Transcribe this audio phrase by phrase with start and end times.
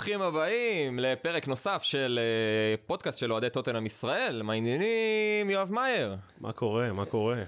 [0.00, 6.16] ברוכים הבאים לפרק נוסף של אה, פודקאסט של אוהדי טוטנאם ישראל, מה העניינים יואב מאייר?
[6.40, 6.92] מה קורה?
[6.92, 7.42] מה קורה?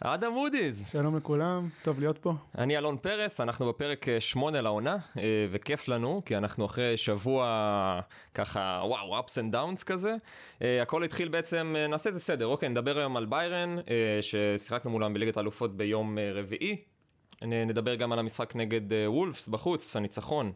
[0.00, 0.88] אדם וודיז.
[0.92, 2.34] שלום לכולם, טוב להיות פה.
[2.58, 8.00] אני אלון פרס, אנחנו בפרק אה, שמונה לעונה, אה, וכיף לנו, כי אנחנו אחרי שבוע
[8.34, 10.14] ככה, וואו, ups and downs כזה.
[10.62, 13.76] אה, הכל התחיל בעצם, נעשה איזה סדר, אוקיי, נדבר היום על ביירן,
[14.20, 16.76] ששיחקנו מולם בליגת האלופות ביום רביעי.
[17.42, 20.52] נדבר גם על המשחק נגד וולפס בחוץ, הניצחון.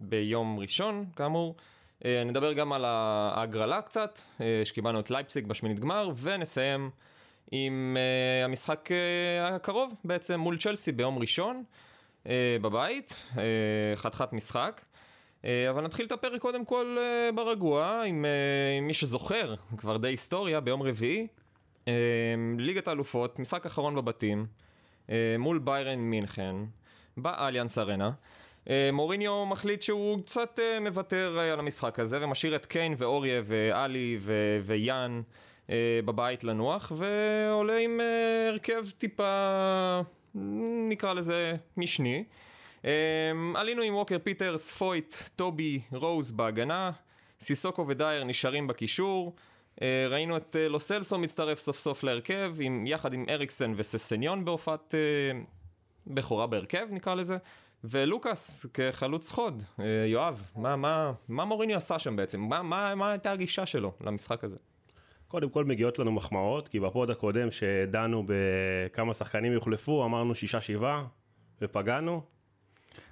[0.00, 1.56] ביום ראשון, כאמור.
[2.04, 4.18] נדבר גם על ההגרלה קצת,
[4.64, 6.90] שקיבלנו את לייפסיק בשמינית גמר, ונסיים
[7.50, 7.96] עם
[8.44, 8.88] המשחק
[9.40, 11.64] הקרוב בעצם מול צ'לסי ביום ראשון
[12.60, 13.26] בבית,
[13.94, 14.80] חתיכת משחק.
[15.44, 16.96] אבל נתחיל את הפרק קודם כל
[17.34, 18.24] ברגוע, עם,
[18.78, 21.26] עם מי שזוכר, כבר די היסטוריה, ביום רביעי,
[22.58, 24.46] ליגת האלופות, משחק אחרון בבתים,
[25.38, 26.56] מול ביירן מינכן,
[27.16, 28.10] באליאנס ארנה.
[28.68, 33.42] אה, מוריניו מחליט שהוא קצת אה, מוותר אה, על המשחק הזה ומשאיר את קיין ואוריה
[33.44, 35.22] ואלי ו- ויאן.
[35.70, 40.00] אה, בבית לנוח, ועולה עם אה, הרכב טיפה,
[40.88, 42.24] נקרא לזה, משני.
[42.84, 42.90] אה,
[43.54, 46.90] עלינו עם ווקר פיטרס, פוית', טובי, רוז בהגנה,
[47.40, 49.34] סיסוקו ודייר נשארים בקישור.
[50.10, 54.94] ראינו את לוסלסו מצטרף סוף סוף להרכב, עם, יחד עם אריקסן וססניון בהופעת
[56.06, 57.36] בכורה בהרכב נקרא לזה,
[57.84, 59.62] ולוקאס כחלוץ חוד.
[60.06, 62.40] יואב, מה, מה, מה מוריני עשה שם בעצם?
[62.40, 64.56] מה, מה, מה הייתה הגישה שלו למשחק הזה?
[65.28, 71.04] קודם כל מגיעות לנו מחמאות, כי בפוד הקודם שדנו בכמה שחקנים יוחלפו, אמרנו שישה שבעה,
[71.62, 72.22] ופגענו.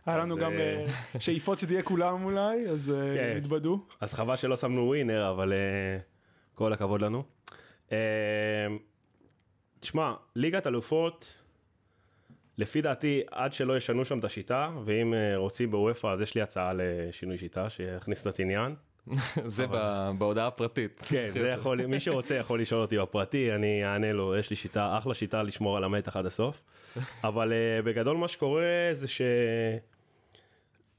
[0.07, 0.79] היה לנו גם אה,
[1.15, 3.35] אה, שאיפות שזה יהיה כולם אולי, אז אה, כן.
[3.37, 3.87] התבדו.
[4.01, 5.53] אז חבל שלא שמנו ווינר, אבל
[6.55, 7.23] כל הכבוד לנו.
[9.81, 11.33] תשמע, ליגת אלופות,
[12.59, 16.73] לפי דעתי, עד שלא ישנו שם את השיטה, ואם רוצים בוופא אז יש לי הצעה
[16.75, 18.75] לשינוי שיטה, שיכניס את העניין.
[19.57, 19.67] זה
[20.19, 21.03] בהודעה הפרטית.
[21.09, 24.99] כן, זה יכול, מי שרוצה יכול לשאול אותי בפרטי, אני אענה לו, יש לי שיטה,
[24.99, 26.63] אחלה שיטה לשמור על המתח עד הסוף.
[27.25, 29.23] אבל uh, בגדול מה שקורה זה ש...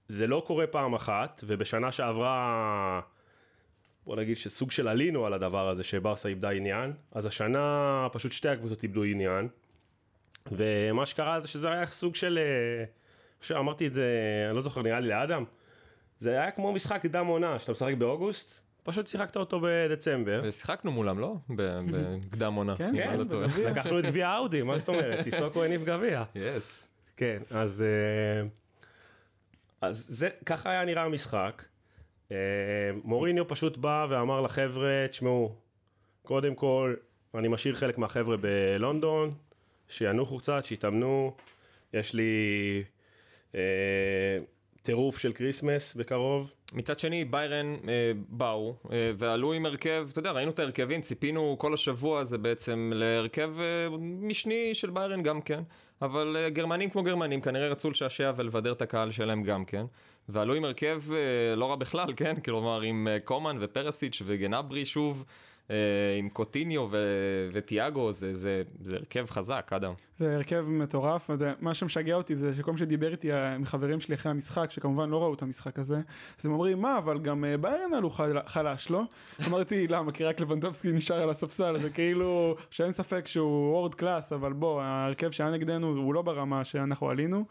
[0.09, 3.01] זה לא קורה פעם אחת, ובשנה שעברה,
[4.05, 8.49] בוא נגיד שסוג של עלינו על הדבר הזה שברסה איבדה עניין, אז השנה פשוט שתי
[8.49, 9.47] הקבוצות איבדו עניין.
[10.51, 12.39] ומה שקרה זה שזה היה סוג של,
[13.49, 14.05] uh, אמרתי את זה,
[14.47, 15.43] אני לא זוכר, נראה לי לאדם.
[16.19, 20.41] זה היה כמו משחק דם עונה שאתה משחק באוגוסט, פשוט שיחקת אותו בדצמבר.
[20.43, 21.35] ושיחקנו מולם לא?
[21.49, 22.75] בקדם עונה.
[22.75, 23.19] כן, כן,
[23.65, 25.21] לקחנו את גביע האודי, מה זאת אומרת?
[25.21, 26.23] סיסוקו הניף גביע.
[26.35, 26.89] יס.
[27.17, 28.47] כן, אז אה,
[29.81, 31.63] אז זה, ככה היה נראה המשחק.
[32.31, 32.37] אה,
[33.03, 35.55] מוריניו פשוט בא ואמר לחבר'ה, תשמעו,
[36.23, 36.95] קודם כל,
[37.35, 39.33] אני משאיר חלק מהחבר'ה בלונדון,
[39.89, 41.35] שינוחו קצת, שיתאמנו,
[41.93, 42.23] יש לי...
[43.55, 44.39] אה,
[44.87, 46.51] טירוף של כריסמס בקרוב.
[46.73, 51.55] מצד שני ביירן אה, באו אה, ועלו עם הרכב, אתה יודע ראינו את ההרכבים, ציפינו
[51.59, 55.63] כל השבוע הזה בעצם להרכב אה, משני של ביירן גם כן,
[56.01, 59.85] אבל אה, גרמנים כמו גרמנים כנראה רצו לשעשע ולבדר את הקהל שלהם גם כן,
[60.29, 65.25] ועלו עם הרכב אה, לא רע בכלל, כן, כלומר עם אה, קומן ופרסיץ' וגנברי שוב.
[65.71, 65.75] אה,
[66.17, 69.93] עם קוטיניו ו- וטיאגו זה, זה, זה הרכב חזק אדם.
[70.19, 71.29] זה הרכב מטורף
[71.59, 75.23] מה שמשגע אותי זה שכל מי שדיבר איתי עם חברים שלי אחרי המשחק שכמובן לא
[75.23, 76.01] ראו את המשחק הזה
[76.39, 78.09] אז הם אומרים מה אבל גם אה, ביירן עלו
[78.45, 79.03] חלש לא?
[79.47, 84.33] אמרתי למה כי רק לבנדובסקי נשאר על הספסל זה כאילו שאין ספק שהוא וורד קלאס
[84.33, 87.45] אבל בוא ההרכב שהיה נגדנו הוא לא ברמה שאנחנו עלינו.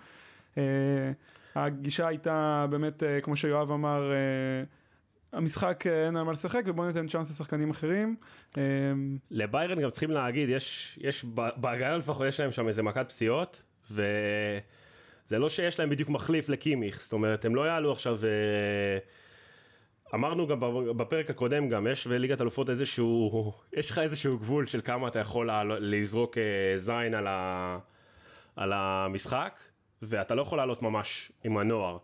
[0.59, 0.63] אה,
[1.55, 4.13] הגישה הייתה באמת כמו שיואב אמר.
[5.37, 8.17] המשחק אה, אין על מה לשחק ובוא ניתן צ'אנס לשחקנים אחרים.
[8.59, 8.63] אה,
[9.31, 11.25] לביירן גם צריכים להגיד יש יש
[11.57, 17.03] בהגנה לפחות יש להם שם איזה מכת פציעות וזה לא שיש להם בדיוק מחליף לקימיך
[17.03, 18.19] זאת אומרת הם לא יעלו עכשיו.
[18.25, 18.99] אה,
[20.15, 20.61] אמרנו גם
[20.97, 25.51] בפרק הקודם גם יש בליגת אלופות איזשהו יש לך איזשהו גבול של כמה אתה יכול
[25.81, 26.37] לזרוק
[26.77, 27.79] זין על, ה,
[28.57, 29.61] על המשחק
[30.03, 31.99] ואתה לא יכול לעלות ממש עם הנוער.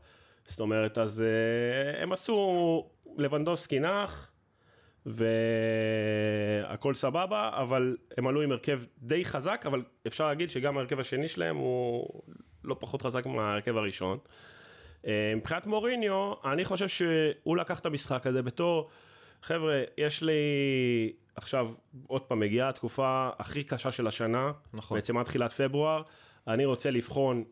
[0.48, 1.24] זאת אומרת אז
[2.02, 2.86] הם עשו
[3.18, 4.32] לבנדובסקי נח,
[5.06, 11.28] והכל סבבה, אבל הם עלו עם הרכב די חזק, אבל אפשר להגיד שגם ההרכב השני
[11.28, 12.22] שלהם הוא
[12.64, 14.18] לא פחות חזק מההרכב הראשון.
[15.06, 18.90] אה, מבחינת מוריניו, אני חושב שהוא לקח את המשחק הזה בתור,
[19.42, 20.32] חבר'ה, יש לי
[21.36, 21.68] עכשיו,
[22.06, 24.96] עוד פעם, מגיעה התקופה הכי קשה של השנה, נכון.
[24.96, 26.02] בעצם עד תחילת פברואר,
[26.48, 27.44] אני רוצה לבחון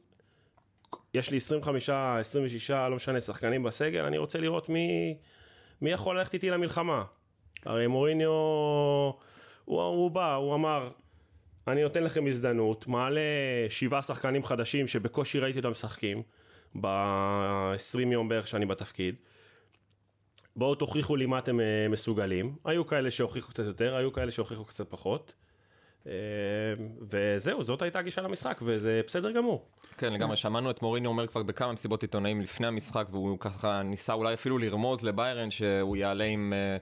[1.15, 5.17] יש לי 25, 26, לא משנה, שחקנים בסגל, אני רוצה לראות מי,
[5.83, 7.05] מי יכול ללכת איתי למלחמה.
[7.65, 8.31] הרי מוריניו,
[9.65, 10.91] הוא, הוא בא, הוא אמר,
[11.69, 13.21] אני נותן לכם הזדמנות, מעלה
[13.69, 16.23] שבעה שחקנים חדשים שבקושי ראיתי אותם משחקים,
[16.81, 19.15] ב-20 יום בערך שאני בתפקיד.
[20.57, 22.57] בואו תוכיחו לי מה אתם אה, מסוגלים.
[22.65, 25.35] היו כאלה שהוכיחו קצת יותר, היו כאלה שהוכיחו קצת פחות.
[26.07, 26.13] אה,
[27.01, 29.65] וזהו, זאת הייתה הגישה למשחק, וזה בסדר גמור.
[29.99, 34.13] כן, לגמרי, שמענו את מוריני אומר כבר בכמה מסיבות עיתונאים לפני המשחק, והוא ככה ניסה
[34.13, 36.77] אולי אפילו לרמוז לביירן שהוא יעלה עם אה,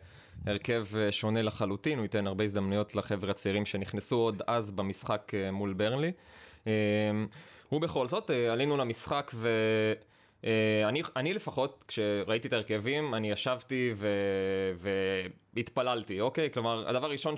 [0.53, 5.51] הרכב אה, שונה לחלוטין, הוא ייתן הרבה הזדמנויות לחבר'ה הצעירים שנכנסו עוד אז במשחק אה,
[5.51, 6.13] מול ברנלי.
[6.67, 6.73] אה,
[7.69, 9.49] הוא בכל זאת, עלינו למשחק ו...
[10.45, 14.09] אה, אני, אני לפחות, כשראיתי את ההרכבים, אני ישבתי ו...
[15.55, 16.51] והתפללתי, אוקיי?
[16.51, 17.35] כלומר, הדבר הראשון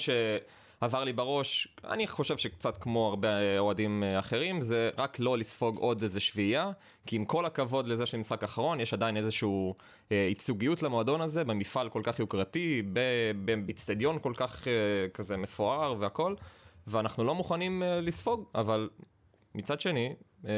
[0.80, 5.76] שעבר לי בראש, אני חושב שקצת כמו הרבה אוהדים אה, אחרים, זה רק לא לספוג
[5.78, 6.70] עוד איזה שביעייה,
[7.06, 9.72] כי עם כל הכבוד לזה של משחק אחרון, יש עדיין איזושהי
[10.12, 13.32] אה, ייצוגיות למועדון הזה, במפעל כל כך יוקרתי, ב-
[13.66, 14.72] באצטדיון כל כך אה,
[15.14, 16.34] כזה מפואר והכל,
[16.86, 18.88] ואנחנו לא מוכנים אה, לספוג, אבל
[19.54, 20.14] מצד שני,
[20.46, 20.52] אה,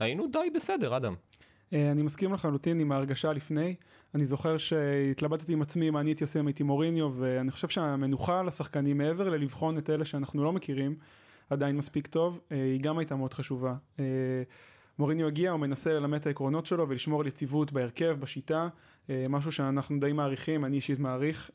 [0.00, 1.14] היינו די בסדר, אדם.
[1.72, 3.74] אה, אני מסכים לחלוטין עם ההרגשה לפני.
[4.14, 8.42] אני זוכר שהתלבטתי עם עצמי מה אני הייתי עושה אם הייתי מוריניו, ואני חושב שהמנוחה
[8.42, 10.96] לשחקנים מעבר ללבחון את אלה שאנחנו לא מכירים,
[11.50, 13.74] עדיין מספיק טוב, אה, היא גם הייתה מאוד חשובה.
[13.98, 14.04] אה,
[14.98, 18.68] מוריניו הגיע, הוא מנסה ללמד את העקרונות שלו ולשמור על יציבות בהרכב, בשיטה,
[19.10, 21.50] אה, משהו שאנחנו די מעריכים, אני אישית מעריך.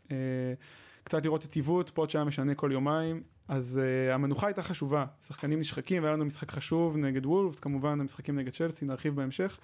[1.04, 3.82] קצת לראות יציבות, פוט שהיה משנה כל יומיים, אז
[4.14, 8.86] המנוחה הייתה חשובה, שחקנים נשחקים, והיה לנו משחק חשוב נגד וולפס, כמובן המשחקים נגד צ'לסי,
[8.86, 9.60] נרחיב בהמשך.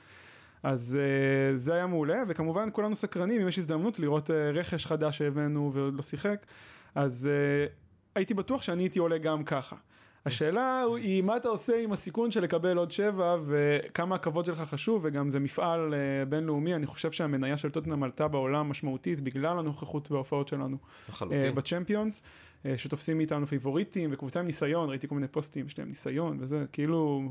[0.66, 5.18] אז uh, זה היה מעולה, וכמובן כולנו סקרנים, אם יש הזדמנות לראות uh, רכש חדש
[5.18, 6.46] שהבאנו ועוד לא שיחק,
[6.96, 7.72] אז uh,
[8.16, 9.76] הייתי בטוח שאני הייתי עולה גם ככה.
[10.26, 15.02] השאלה היא מה אתה עושה עם הסיכון של לקבל עוד שבע וכמה הכבוד שלך חשוב
[15.06, 20.12] וגם זה מפעל uh, בינלאומי אני חושב שהמניה של טוטנאם עלתה בעולם משמעותית בגלל הנוכחות
[20.12, 20.78] וההופעות שלנו
[21.10, 21.52] לחלוטין.
[21.52, 25.88] uh, בצ'מפיונס uh, שתופסים מאיתנו פיבוריטים וקבוצה עם ניסיון ראיתי כל מיני פוסטים יש להם
[25.88, 27.22] ניסיון וזה כאילו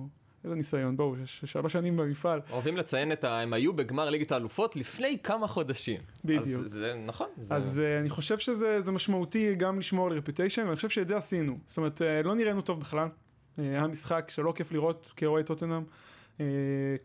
[0.44, 1.14] איזה ניסיון בואו
[1.44, 3.40] שלוש שנים במפעל אוהבים לציין את ה...
[3.40, 6.00] הם היו בגמר ליגת האלופות לפני כמה חודשים.
[6.24, 6.64] בדיוק.
[6.64, 7.28] אז זה נכון.
[7.36, 7.54] זה...
[7.54, 11.16] אז uh, אני חושב שזה זה משמעותי גם לשמור על רפיוטיישן ואני חושב שאת זה
[11.16, 15.44] עשינו זאת אומרת uh, לא נראינו טוב בכלל uh, היה משחק שלא כיף לראות כאוהד
[15.44, 15.82] טוטנאם
[16.38, 16.40] uh,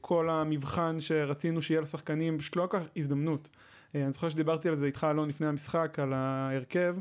[0.01, 4.86] כל המבחן שרצינו שיהיה לשחקנים פשוט לא לקח הזדמנות uh, אני זוכר שדיברתי על זה
[4.86, 6.95] איתך אלון לפני המשחק על ההרכב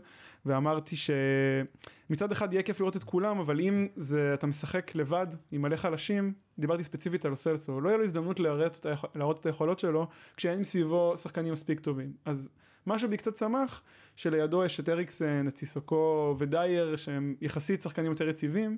[0.49, 5.63] ואמרתי שמצד אחד יהיה כיף לראות את כולם אבל אם זה אתה משחק לבד עם
[5.63, 8.87] מלא חלשים דיברתי ספציפית על סלסו לא יהיה לו הזדמנות להראות.
[9.15, 12.49] להראות את היכולות שלו כשאין מסביבו שחקנים מספיק טובים אז
[12.87, 13.83] משהו בי קצת שמח
[14.17, 18.77] שלידו יש את אריקסן, את סיסוקו ודייר שהם יחסית שחקנים יותר יציבים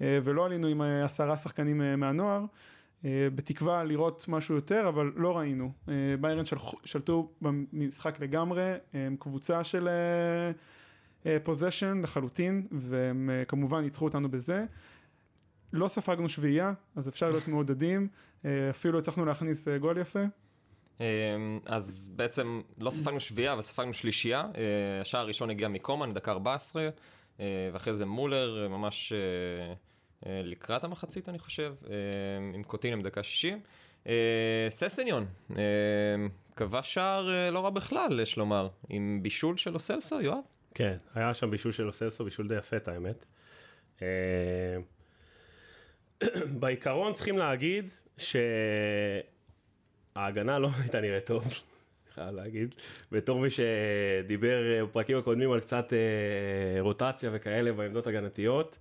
[0.00, 2.44] אה, ולא עלינו עם אה, עשרה שחקנים אה, מהנוער
[3.34, 5.72] בתקווה לראות משהו יותר אבל לא ראינו
[6.20, 6.56] ביירן של...
[6.84, 9.88] שלטו במשחק לגמרי הם קבוצה של
[11.42, 14.64] פוזיישן לחלוטין והם אה, כמובן ניצחו אותנו בזה
[15.72, 18.08] לא ספגנו שביעייה אז אפשר להיות מעודדים
[18.44, 20.20] אה, אפילו הצלחנו להכניס אה, גול יפה
[21.00, 24.40] אמ, אז בעצם לא ספגנו שביעייה, אבל ספגנו שלישייה.
[24.40, 26.88] אה, השער הראשון הגיע מקומן, דקה 14,
[27.40, 29.18] אה, ואחרי זה מולר, אה, ממש אה,
[30.26, 31.94] אה, לקראת המחצית, אני חושב, אה,
[32.54, 33.60] עם קוטינם דקה 60.
[34.06, 35.56] אה, ססניון, אה,
[36.56, 40.38] כבש שער אה, לא רע בכלל, יש לומר, עם בישול של אוסלסו, יואב?
[40.74, 43.24] כן, היה שם בישול של אוסלסו, בישול די יפה, את האמת.
[44.02, 44.76] אה,
[46.60, 47.90] בעיקרון צריכים להגיד
[50.16, 51.44] שההגנה לא הייתה נראית טוב,
[52.14, 52.74] חייב להגיד.
[53.12, 58.78] בתור מי שדיבר בפרקים הקודמים על קצת אה, רוטציה וכאלה בעמדות הגנתיות,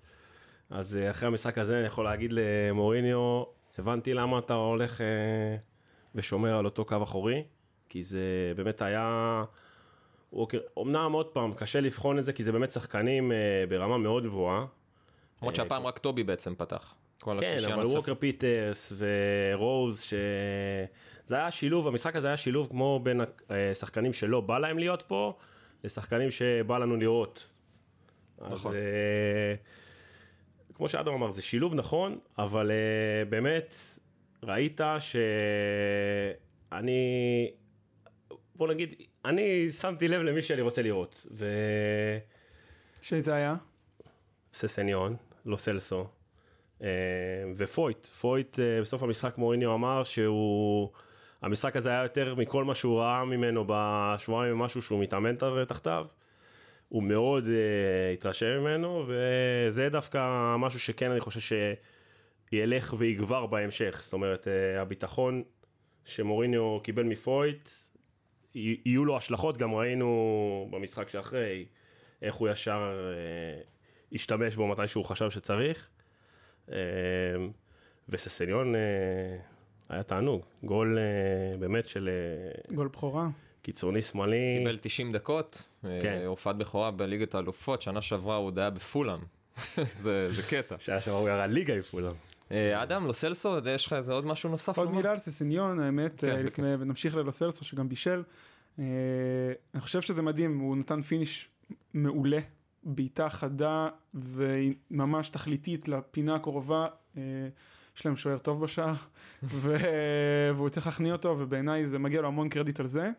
[0.70, 3.44] אז אה, אחרי המשחק הזה אני יכול להגיד למוריניו,
[3.78, 5.02] הבנתי למה אתה הולך
[6.16, 7.44] ושומר על אותו קו אחורי,
[7.90, 9.44] כי זה באמת היה...
[10.34, 13.38] ווקר, אמנם עוד פעם, קשה לבחון את זה, כי זה באמת שחקנים אה,
[13.70, 14.66] ברמה מאוד גבוהה.
[15.42, 16.96] למרות שהפעם רק טובי בעצם פתח.
[17.20, 17.84] כן, אבל.
[17.84, 20.14] ווקר פיטרס ורוז, ש...
[21.26, 25.38] זה היה שילוב, המשחק הזה היה שילוב כמו בין השחקנים שלא בא להם להיות פה,
[25.84, 27.46] לשחקנים שבא לנו לראות.
[28.38, 28.72] נכון.
[28.72, 29.56] אז אה,
[30.74, 33.76] כמו שאדם אמר, זה שילוב נכון, אבל אה, באמת,
[34.44, 36.92] ראית שאני,
[38.56, 41.46] בוא נגיד, אני שמתי לב למי שאני רוצה לראות, ו...
[43.02, 43.56] שזה היה
[44.54, 46.08] ססניון, לא סלסו,
[46.82, 46.88] אה,
[47.56, 48.06] ופויט.
[48.06, 50.90] פויט אה, בסוף המשחק מוריניו אמר שהוא...
[51.42, 55.36] המשחק הזה היה יותר מכל מה שהוא ראה ממנו בשבועיים ומשהו שהוא מתאמן
[55.68, 56.06] תחתיו.
[56.90, 61.58] הוא מאוד uh, התרשם ממנו, וזה דווקא משהו שכן אני חושב
[62.50, 64.00] שילך ויגבר בהמשך.
[64.04, 65.44] זאת אומרת, uh, הביטחון
[66.06, 67.70] שמוריניו קיבל מפויט,
[68.56, 71.66] יהיו לו השלכות, גם ראינו במשחק שאחרי,
[72.22, 72.92] איך הוא ישר
[73.62, 75.88] uh, השתמש בו מתי שהוא חשב שצריך.
[76.68, 76.72] אה,
[78.10, 78.78] וססניון אה,
[79.92, 80.42] היה תענוג.
[80.64, 83.28] גול אה, באמת של אה, גול בכורה.
[83.62, 84.56] קיצוני שמאלי.
[84.58, 86.22] קיבל 90 דקות, אה, כן.
[86.26, 89.20] הופעת בכורה בליגת האלופות, שנה שעברה הוא עוד היה בפולאם.
[90.04, 90.76] זה זה קטע.
[90.80, 92.12] שהיה שם הוא ירד ליגה עם כולם.
[92.52, 94.92] אה, אדם, לוסלסו, יש לך איזה עוד משהו נוסף עוד?
[94.92, 96.20] מילה על ססניון, האמת,
[96.54, 98.24] כן, אה, ונמשיך ללוסלסו שגם בישל.
[98.80, 98.86] אה,
[99.74, 101.50] אני חושב שזה מדהים, הוא נתן finish
[101.94, 102.40] מעולה,
[102.84, 106.88] בעיטה חדה וממש תכליתית לפינה הקרובה.
[107.98, 108.94] יש להם שוער טוב בשער,
[109.44, 109.76] ו...
[110.56, 113.10] והוא צריך להכניע אותו, ובעיניי זה מגיע לו המון קרדיט על זה.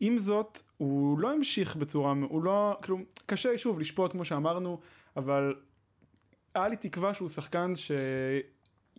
[0.00, 4.80] עם זאת, הוא לא המשיך בצורה, הוא לא, כאילו, קשה שוב לשפוט כמו שאמרנו,
[5.16, 5.54] אבל
[6.54, 7.72] היה לי תקווה שהוא שחקן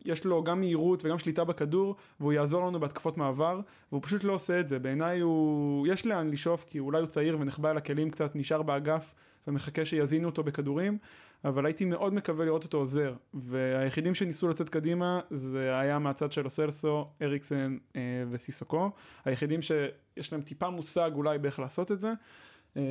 [0.05, 3.59] שיש לו גם מהירות וגם שליטה בכדור, והוא יעזור לנו בהתקפות מעבר,
[3.91, 4.79] והוא פשוט לא עושה את זה.
[4.79, 9.13] בעיניי הוא, יש לאן לשאוף, כי אולי הוא צעיר ונחבא על הכלים קצת, נשאר באגף
[9.47, 10.97] ומחכה שיזינו אותו בכדורים,
[11.45, 13.13] אבל הייתי מאוד מקווה לראות אותו עוזר.
[13.33, 18.91] והיחידים שניסו לצאת קדימה, זה היה מהצד של אוסלסו, אריקסן אה, וסיסוקו.
[19.25, 22.13] היחידים שיש להם טיפה מושג אולי באיך לעשות את זה.
[22.77, 22.81] אה,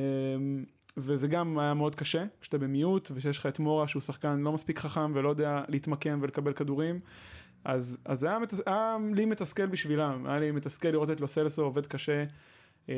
[0.97, 4.79] וזה גם היה מאוד קשה, כשאתה במיעוט, ושיש לך את מורה שהוא שחקן לא מספיק
[4.79, 6.99] חכם ולא יודע להתמקם ולקבל כדורים.
[7.63, 8.61] אז, אז היה, מתס...
[8.65, 12.23] היה לי מתסכל בשבילם, היה לי מתסכל לראות את לוסלסו עובד קשה,
[12.89, 12.95] אה,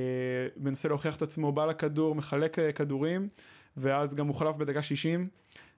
[0.57, 3.29] מנסה להוכיח את עצמו, בא לכדור, מחלק אה, כדורים,
[3.77, 5.27] ואז גם מוחלף בדקה 60.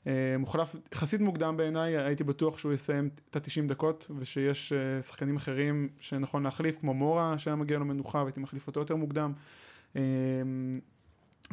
[0.08, 5.36] אה, מוחלף יחסית מוקדם בעיניי, הייתי בטוח שהוא יסיים את ה-90 דקות, ושיש אה, שחקנים
[5.36, 9.34] אחרים שנכון להחליף, כמו מורה שהיה מגיע לו מנוחה, והייתי מחליף אותו יותר מוקדם.
[9.96, 10.02] אה,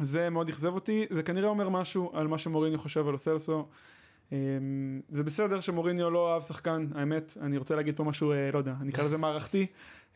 [0.01, 3.65] זה מאוד אכזב אותי, זה כנראה אומר משהו על מה שמוריניו חושב על אוסלסו.
[4.31, 8.57] אמ, זה בסדר שמוריניו לא אהב שחקן, האמת, אני רוצה להגיד פה משהו, אה, לא
[8.57, 9.65] יודע, אני אקרא לזה מערכתי.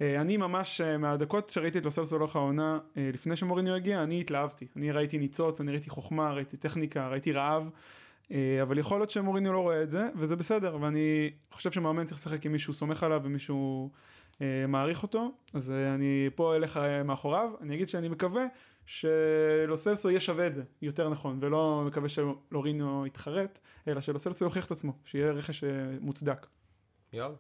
[0.02, 4.68] אה, אני ממש, אה, מהדקות שראיתי את לוסלסו לאורך העונה, לפני שמוריניו הגיע, אני התלהבתי.
[4.76, 7.70] אני ראיתי ניצוץ, אני ראיתי חוכמה, ראיתי טכניקה, ראיתי רעב,
[8.62, 12.46] אבל יכול להיות שמוריניו לא רואה את זה, וזה בסדר, ואני חושב שמאמן צריך לשחק
[12.46, 13.90] עם מישהו סומך עליו ומישהו
[14.68, 18.46] מעריך אותו, אז אני פה אלך מאחוריו, אני אגיד שאני מקווה
[18.86, 24.72] שלוסלסו יהיה שווה את זה, יותר נכון, ולא מקווה שלורינו יתחרט, אלא שלוסלסו יוכיח את
[24.72, 25.70] עצמו, שיהיה רכש אה,
[26.00, 26.48] מוצדק.
[27.14, 27.36] יואב?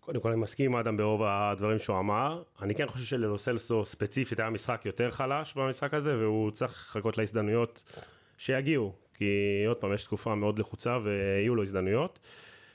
[0.00, 2.42] קודם כל אני מסכים עם אדם ברוב הדברים שהוא אמר.
[2.62, 7.92] אני כן חושב שללוסלסו ספציפית היה משחק יותר חלש במשחק הזה, והוא צריך לחכות להזדמנויות
[8.38, 8.94] שיגיעו.
[9.14, 12.18] כי עוד פעם, יש תקופה מאוד לחוצה ויהיו לו הזדמנויות.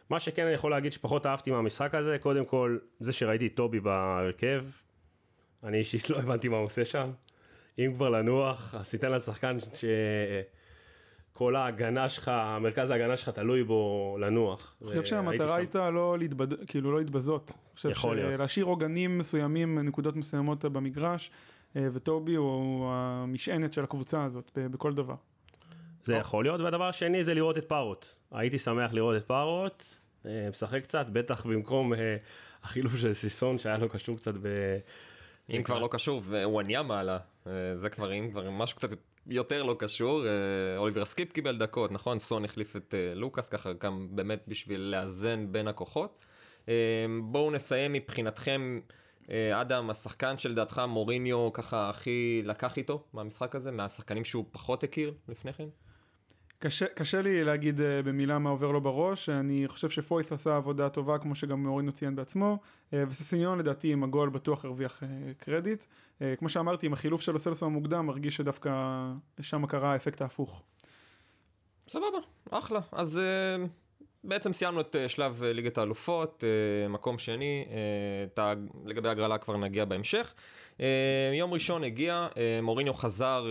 [0.10, 3.80] מה שכן אני יכול להגיד שפחות אהבתי מהמשחק הזה, קודם כל, זה שראיתי את טובי
[3.80, 4.65] בהרכב,
[5.63, 7.12] אני אישית לא הבנתי מה הוא עושה שם.
[7.80, 9.58] אם כבר לנוח, אז תיתן לשחקן
[11.34, 14.75] שכל ההגנה שלך, מרכז ההגנה שלך תלוי בו לנוח.
[14.82, 16.65] אני חושב שהמטרה הייתה לא להתבד...
[16.65, 17.51] כאילו לא להתבזות.
[17.89, 18.39] יכול להיות.
[18.39, 21.32] להשאיר עוגנים מסוימים, נקודות מסוימות במגרש,
[21.75, 25.15] אה, וטובי הוא המשענת של הקבוצה הזאת בכל דבר.
[26.03, 28.06] זה יכול להיות, והדבר השני זה לראות את פארוט.
[28.32, 29.84] הייתי שמח לראות את פארוט,
[30.25, 32.18] אה, משחק קצת, בטח במקום אה,
[32.63, 34.48] החילוף של סיסון שהיה לו קשור קצת ב...
[35.50, 38.89] אם כבר לא קשור, וואניאמה עלה, אה, זה כבר, אם כבר משהו קצת
[39.27, 42.19] יותר לא קשור, אה, אוליבר סקיפ קיבל דקות, נכון?
[42.19, 46.25] סון החליף את אה, לוקאס, ככה גם באמת בשביל לאזן בין הכוחות.
[47.23, 48.79] בואו נסיים מבחינתכם,
[49.53, 55.53] אדם, השחקן שלדעתך מוריניו ככה הכי לקח איתו מהמשחק הזה, מהשחקנים שהוא פחות הכיר לפני
[55.53, 55.67] כן?
[56.63, 60.89] קשה, קשה לי להגיד אה, במילה מה עובר לו בראש, אני חושב שפוית' עשה עבודה
[60.89, 62.58] טובה כמו שגם מוריניו ציין בעצמו,
[62.91, 65.05] uh, וססיניון לדעתי עם הגול בטוח הרוויח uh,
[65.38, 65.86] קרדיט.
[66.38, 68.72] כמו שאמרתי, עם החילוף של הסלסו המוקדם, מרגיש שדווקא
[69.41, 70.63] שם קרה האפקט ההפוך.
[71.88, 72.17] סבבה,
[72.51, 72.79] אחלה.
[72.91, 73.22] אז
[74.24, 77.65] בעצם סיימנו את uh, שלב uh, ליגת האלופות, uh, מקום שני.
[78.86, 80.34] לגבי הגרלה כבר נגיע בהמשך.
[81.34, 82.27] יום ראשון הגיע,
[82.62, 83.46] מוריניו חזר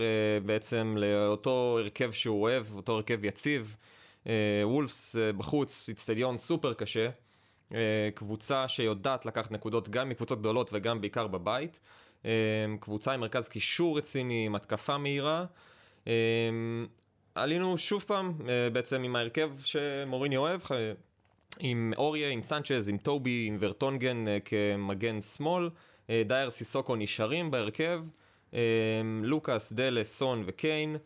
[0.45, 3.77] בעצם לאותו הרכב שהוא אוהב, אותו הרכב יציב.
[4.63, 7.09] וולפס בחוץ, איצטדיון סופר קשה.
[8.13, 11.79] קבוצה שיודעת לקחת נקודות גם מקבוצות גדולות וגם בעיקר בבית.
[12.79, 15.45] קבוצה עם מרכז קישור רציני, עם התקפה מהירה.
[17.35, 20.93] עלינו שוב פעם אה, בעצם עם ההרכב שמוריני אוהב, אה,
[21.59, 25.69] עם אוריה, עם סנצ'ז, עם טובי, עם ורטונגן אה, כמגן שמאל,
[26.27, 28.01] דייר סיסוקו נשארים בהרכב,
[29.23, 30.97] לוקאס, דלה, סון וקיין.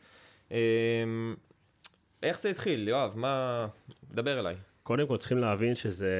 [2.23, 3.13] איך זה התחיל, יואב?
[3.15, 3.67] מה...
[4.11, 4.55] דבר אליי.
[4.83, 6.15] קודם כל צריכים להבין שזה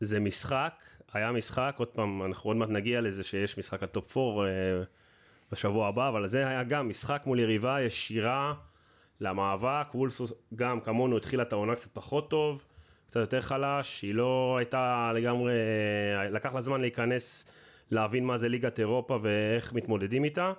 [0.00, 4.16] זה משחק, היה משחק, עוד פעם, אנחנו עוד מעט נגיע לזה שיש משחק ה top
[4.16, 4.50] 4 אה,
[5.52, 8.54] בשבוע הבא, אבל זה היה גם משחק מול יריבה ישירה
[9.20, 12.64] למאבק, וולבס גם כמונו התחילה את העונה קצת פחות טוב,
[13.06, 15.52] קצת יותר חלש, היא לא הייתה לגמרי,
[16.30, 17.46] לקח לה זמן להיכנס,
[17.90, 20.52] להבין מה זה ליגת אירופה ואיך מתמודדים איתה,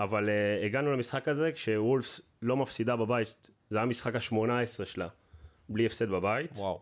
[0.00, 5.08] אבל uh, הגענו למשחק הזה כשוולס לא מפסידה בבית, זה היה המשחק ה-18 שלה,
[5.68, 6.50] בלי הפסד בבית.
[6.54, 6.80] וואו.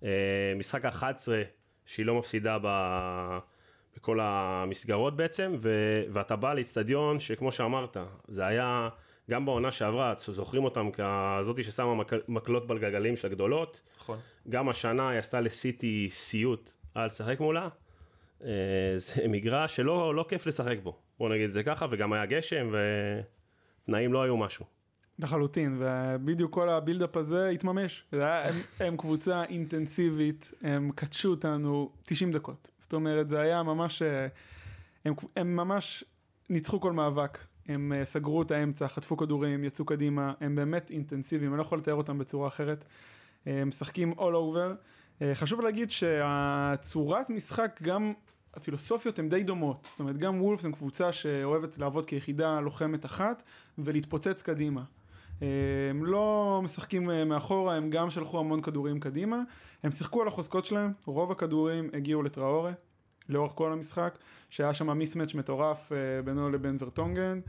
[0.00, 0.04] Uh,
[0.56, 1.28] משחק ה-11
[1.86, 2.68] שהיא לא מפסידה ב...
[3.96, 5.70] בכל המסגרות בעצם, ו...
[6.08, 7.96] ואתה בא לאיצטדיון שכמו שאמרת,
[8.28, 8.88] זה היה
[9.30, 12.12] גם בעונה שעברה, זוכרים אותם כזאתי ששמה מק...
[12.28, 13.80] מקלות בגלגלים של הגדולות.
[13.96, 14.18] נכון.
[14.48, 17.68] גם השנה היא עשתה לסיטי סיוט על לשחק מולה.
[18.44, 18.48] אה,
[18.96, 22.70] זה מגרש שלא לא כיף לשחק בו, בוא נגיד את זה ככה, וגם היה גשם
[23.84, 24.64] ותנאים לא היו משהו.
[25.18, 28.04] לחלוטין, ובדיוק כל הבילדאפ הזה התממש.
[28.12, 32.70] היה, הם, הם קבוצה אינטנסיבית, הם קדשו אותנו 90 דקות.
[32.78, 34.26] זאת אומרת, זה היה ממש, אה,
[35.04, 36.04] הם, הם ממש
[36.50, 37.38] ניצחו כל מאבק.
[37.68, 41.78] הם אה, סגרו את האמצע, חטפו כדורים, יצאו קדימה, הם באמת אינטנסיביים, אני לא יכול
[41.78, 42.84] לתאר אותם בצורה אחרת.
[43.46, 44.74] הם משחקים all over.
[45.22, 48.12] אה, חשוב להגיד שהצורת משחק, גם
[48.54, 49.88] הפילוסופיות הן די דומות.
[49.90, 53.42] זאת אומרת, גם וולפס הם קבוצה שאוהבת לעבוד כיחידה לוחמת אחת
[53.78, 54.82] ולהתפוצץ קדימה.
[55.90, 59.42] הם לא משחקים אה, מאחורה, הם גם שלחו המון כדורים קדימה.
[59.82, 62.72] הם שיחקו על החוזקות שלהם, רוב הכדורים הגיעו לטראורה
[63.28, 64.18] לאורך כל המשחק,
[64.50, 67.40] שהיה שם מיסמץ' מטורף אה, בינו לבין ורטונגן,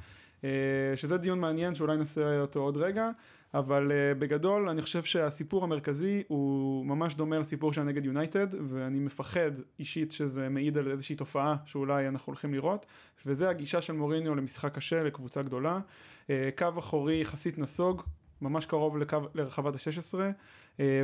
[0.44, 0.50] אה,
[0.96, 3.10] שזה דיון מעניין שאולי נעשה אותו עוד רגע,
[3.54, 9.00] אבל uh, בגדול אני חושב שהסיפור המרכזי הוא ממש דומה לסיפור שהיה נגד יונייטד ואני
[9.00, 12.86] מפחד אישית שזה מעיד על איזושהי תופעה שאולי אנחנו הולכים לראות
[13.26, 15.80] וזה הגישה של מוריניו למשחק קשה לקבוצה גדולה.
[16.58, 18.02] קו אחורי יחסית נסוג
[18.42, 20.20] ממש קרוב לקו, לרחבת ה-16
[20.80, 21.04] אה,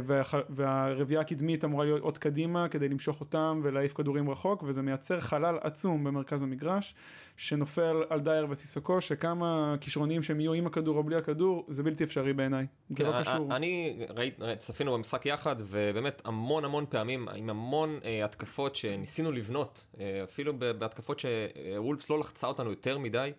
[0.49, 5.57] והרביעייה הקדמית אמורה להיות עוד קדימה כדי למשוך אותם ולהעיף כדורים רחוק וזה מייצר חלל
[5.61, 6.95] עצום במרכז המגרש
[7.37, 12.03] שנופל על דייר וסיסוקו שכמה כישרונים שהם יהיו עם הכדור או בלי הכדור זה בלתי
[12.03, 13.55] אפשרי בעיניי, זה לא כן, קשור.
[13.55, 19.85] אני, ראית, צפינו במשחק יחד ובאמת המון המון פעמים עם המון אה, התקפות שניסינו לבנות
[19.99, 23.31] אה, אפילו בהתקפות שוולפס לא לחצה אותנו יותר מדי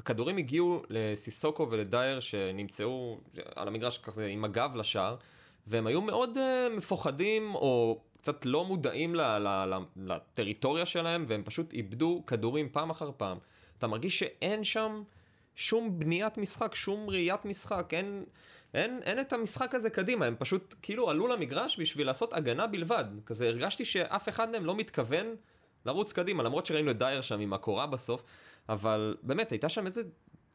[0.00, 3.20] הכדורים הגיעו לסיסוקו ולדייר שנמצאו
[3.56, 5.16] על המגרש כזה עם הגב לשער,
[5.66, 9.14] והם היו מאוד uh, מפוחדים או קצת לא מודעים
[9.96, 13.38] לטריטוריה שלהם, והם פשוט איבדו כדורים פעם אחר פעם.
[13.78, 15.02] אתה מרגיש שאין שם
[15.54, 18.24] שום בניית משחק, שום ראיית משחק, אין,
[18.74, 23.04] אין, אין את המשחק הזה קדימה, הם פשוט כאילו עלו למגרש בשביל לעשות הגנה בלבד.
[23.26, 25.26] כזה הרגשתי שאף אחד מהם לא מתכוון
[25.86, 28.22] לרוץ קדימה, למרות שראינו את דייר שם עם הקורה בסוף.
[28.68, 30.02] אבל באמת, הייתה שם איזו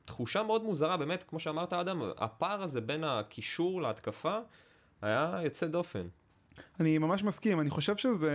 [0.05, 4.37] תחושה מאוד מוזרה, באמת, כמו שאמרת אדם, הפער הזה בין הקישור להתקפה
[5.01, 6.07] היה יוצא דופן.
[6.79, 8.31] אני ממש מסכים, אני חושב שזה...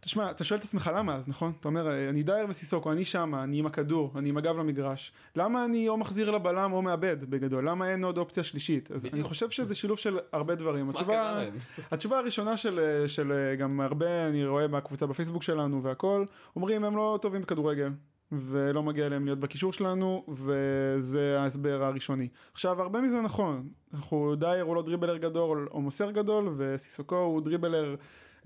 [0.00, 1.52] תשמע, אתה שואל את עצמך למה אז, נכון?
[1.60, 5.12] אתה אומר, אני דייר וסיסוקו, אני שמה, אני עם הכדור, אני עם הגב למגרש.
[5.36, 7.68] למה אני או מחזיר לבלם או מאבד, בגדול?
[7.68, 8.90] למה אין עוד אופציה שלישית?
[8.90, 9.14] אז בדיוק.
[9.14, 10.90] אני חושב שזה שילוב של הרבה דברים.
[10.90, 11.44] התשובה,
[11.90, 16.24] התשובה הראשונה של, של גם הרבה, אני רואה בקבוצה בפייסבוק שלנו והכל,
[16.56, 17.90] אומרים הם לא טובים בכדורגל.
[18.32, 22.28] ולא מגיע להם להיות בקישור שלנו, וזה ההסבר הראשוני.
[22.52, 27.40] עכשיו, הרבה מזה נכון, אנחנו דייר הוא לא דריבלר גדול או מוסר גדול, וסיסוקו הוא
[27.40, 27.96] דריבלר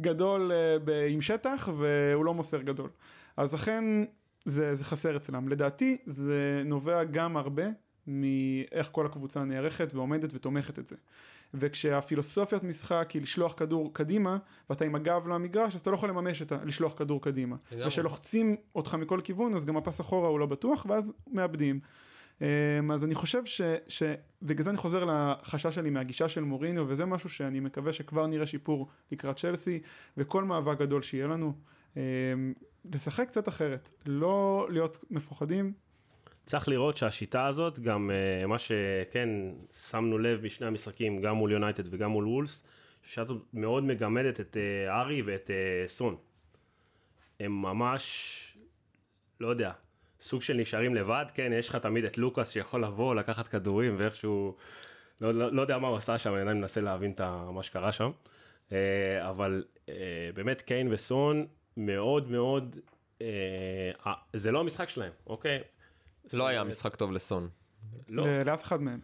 [0.00, 0.52] גדול
[0.86, 2.90] uh, עם שטח, והוא לא מוסר גדול.
[3.36, 3.84] אז אכן
[4.44, 5.48] זה, זה חסר אצלם.
[5.48, 7.64] לדעתי זה נובע גם הרבה
[8.06, 10.96] מאיך כל הקבוצה נערכת ועומדת ותומכת את זה.
[11.54, 14.38] וכשהפילוסופיית משחק היא לשלוח כדור קדימה,
[14.70, 16.56] ואתה עם הגב למגרש, אז אתה לא יכול לממש את ה...
[16.64, 17.56] לשלוח כדור קדימה.
[17.72, 21.80] וכשלוחצים אותך מכל כיוון, אז גם הפס אחורה הוא לא בטוח, ואז מאבדים.
[22.40, 22.46] אמ,
[22.92, 23.60] אז אני חושב ש...
[23.88, 24.02] ש...
[24.42, 28.46] ובגלל זה אני חוזר לחשש שלי מהגישה של מוריניו, וזה משהו שאני מקווה שכבר נראה
[28.46, 29.80] שיפור לקראת צ'לסי,
[30.16, 31.52] וכל מאבק גדול שיהיה לנו,
[31.96, 32.00] אמ,
[32.94, 35.72] לשחק קצת אחרת, לא להיות מפוחדים,
[36.48, 39.28] צריך לראות שהשיטה הזאת, גם uh, מה שכן
[39.88, 42.64] שמנו לב בשני המשחקים, גם מול יונייטד וגם מול וולס,
[43.02, 46.16] שאת מאוד מגמדת את uh, ארי ואת uh, סון.
[47.40, 48.58] הם ממש,
[49.40, 49.72] לא יודע,
[50.20, 54.56] סוג של נשארים לבד, כן, יש לך תמיד את לוקאס שיכול לבוא, לקחת כדורים ואיכשהו,
[55.20, 57.20] לא, לא, לא יודע מה הוא עשה שם, אני מנסה להבין את
[57.52, 58.10] מה שקרה שם.
[58.68, 58.72] Uh,
[59.20, 59.90] אבל uh,
[60.34, 62.76] באמת קיין וסון מאוד מאוד,
[63.18, 63.22] uh,
[64.32, 65.62] זה לא המשחק שלהם, אוקיי?
[66.32, 67.48] לא היה משחק טוב לסון.
[68.08, 68.42] לא.
[68.42, 69.00] לאף אחד מהם.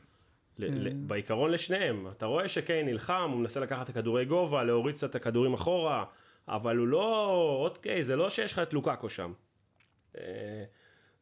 [0.62, 0.68] אה.
[1.06, 2.06] בעיקרון לשניהם.
[2.08, 6.04] אתה רואה שקיין נלחם, הוא מנסה לקחת את הכדורי גובה, להוריד קצת את הכדורים אחורה,
[6.48, 9.32] אבל הוא לא, אוקיי, זה לא שיש לך את לוקאקו שם.
[10.18, 10.64] אה,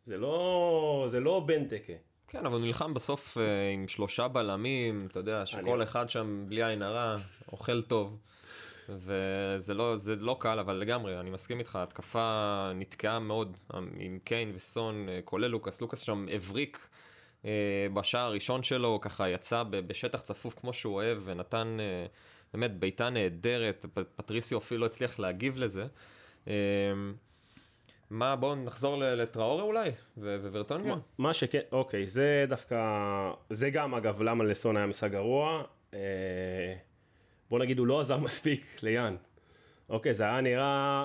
[0.06, 1.92] זה לא, זה לא בנטקה.
[2.28, 6.64] כן, אבל הוא נלחם בסוף אה, עם שלושה בלמים, אתה יודע, שכל אחד שם, בלי
[6.64, 7.16] עין הרע,
[7.52, 8.18] אוכל טוב.
[8.88, 13.56] וזה לא, לא קל, אבל לגמרי, אני מסכים איתך, התקפה נתקעה מאוד
[13.96, 16.88] עם קיין וסון, אה, כולל לוקאס, לוקאס שם הבריק
[17.44, 17.50] אה,
[17.94, 22.06] בשער הראשון שלו, ככה יצא בשטח צפוף כמו שהוא אוהב, ונתן אה,
[22.54, 25.86] באמת בעיטה נהדרת, פטריסיו אפילו לא הצליח להגיב לזה.
[28.10, 30.98] מה, בואו נחזור לטראורה אולי, וורטונגן?
[31.18, 32.76] מה שכן, אוקיי, זה דווקא,
[33.50, 35.64] זה גם אגב למה לסון היה משחק גרוע.
[37.52, 39.16] בוא נגיד הוא לא עזר מספיק ליאן.
[39.88, 41.04] אוקיי, זה היה נראה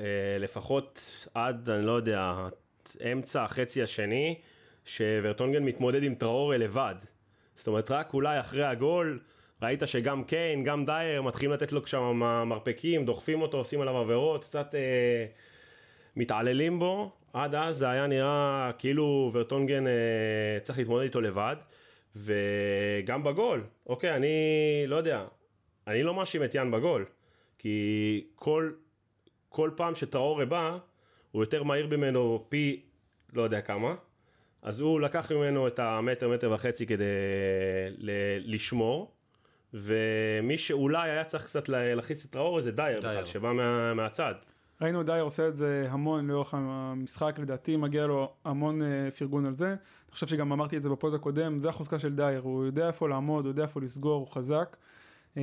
[0.00, 0.04] אה,
[0.38, 1.00] לפחות
[1.34, 2.48] עד, אני לא יודע,
[3.12, 4.38] אמצע החצי השני,
[4.84, 6.94] שוורטונגן מתמודד עם טראורה לבד.
[7.56, 9.20] זאת אומרת, רק אולי אחרי הגול,
[9.62, 12.02] ראית שגם קיין, גם דייר, מתחילים לתת לו שם
[12.46, 15.26] מרפקים, דוחפים אותו, עושים עליו עבירות, קצת אה,
[16.16, 17.12] מתעללים בו.
[17.32, 19.92] עד אז זה היה נראה כאילו ורטונגן אה,
[20.62, 21.56] צריך להתמודד איתו לבד.
[22.16, 24.36] וגם בגול, אוקיי, אני
[24.86, 25.24] לא יודע,
[25.86, 27.04] אני לא מאשים את יאן בגול,
[27.58, 28.72] כי כל,
[29.48, 30.78] כל פעם שטראורה בא,
[31.30, 32.82] הוא יותר מהיר ממנו פי
[33.32, 33.94] לא יודע כמה,
[34.62, 37.04] אז הוא לקח ממנו את המטר, מטר וחצי כדי
[37.98, 39.12] ל- לשמור,
[39.74, 43.12] ומי שאולי היה צריך קצת להלחיץ את טראורה זה דייר, דייר.
[43.12, 44.34] בכלל, שבא מה, מהצד.
[44.80, 49.54] ראינו דייר עושה את זה המון לאורך המשחק, לדעתי מגיע לו המון אה, פרגון על
[49.54, 49.68] זה.
[49.68, 52.86] אני חושב שגם אמרתי את זה ב pod הקודם, זה החוזקה של דייר, הוא יודע
[52.86, 54.76] איפה לעמוד, הוא יודע איפה לסגור, הוא חזק.
[55.36, 55.42] אה,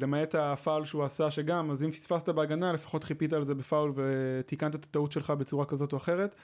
[0.00, 4.74] למעט הפאול שהוא עשה שגם, אז אם פספסת בהגנה, לפחות חיפית על זה בפאול ותיקנת
[4.74, 6.34] את הטעות שלך בצורה כזאת או אחרת.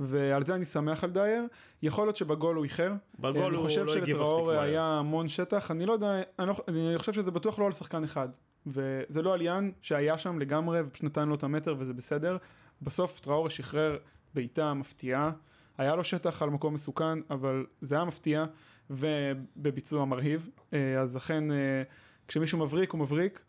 [0.00, 1.44] ועל זה אני שמח על דייר.
[1.82, 2.92] יכול להיות שבגול הוא איחר.
[3.18, 4.60] בגול אני הוא חושב לא הגיב מספיק שלטראור מהר.
[4.60, 8.04] היה המון שטח, אני לא יודע, אני, לא, אני חושב שזה בטוח לא על שחקן
[8.04, 8.28] אחד.
[8.66, 12.36] וזה לא על יאן שהיה שם לגמרי ופשוט נתן לו את המטר וזה בסדר.
[12.82, 13.98] בסוף טראור שחרר
[14.34, 15.30] בעיטה מפתיעה,
[15.78, 18.44] היה לו שטח על מקום מסוכן, אבל זה היה מפתיע
[18.90, 20.48] ובביצוע מרהיב.
[20.72, 21.82] אה, אז אכן, אה,
[22.28, 23.40] כשמישהו מבריק הוא מבריק.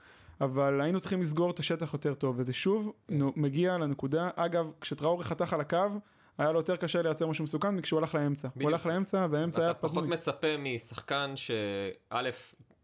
[0.42, 5.24] אבל היינו צריכים לסגור את השטח יותר טוב, וזה שוב נו, מגיע לנקודה, אגב, כשטראורי
[5.24, 5.78] חתך על הקו,
[6.38, 8.48] היה לו יותר קשה לייצר משהו מסוכן מכשהוא הלך לאמצע.
[8.48, 8.62] בדיוק.
[8.62, 10.18] הוא הלך לאמצע, והאמצע היה אתה פחות פנוי.
[10.18, 12.22] מצפה משחקן שא',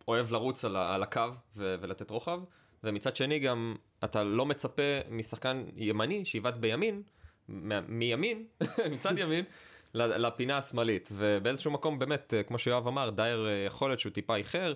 [0.08, 1.22] אוהב לרוץ על, על הקו
[1.58, 2.40] ו- ולתת רוחב,
[2.84, 7.02] ומצד שני גם אתה לא מצפה משחקן ימני שיבעט בימין,
[7.50, 8.46] מ- מימין,
[8.92, 9.46] מצד ימין,
[9.94, 11.10] לפינה השמאלית.
[11.14, 14.74] ובאיזשהו מקום באמת, כמו שיואב אמר, דייר אה, יכול להיות שהוא טיפה איחר,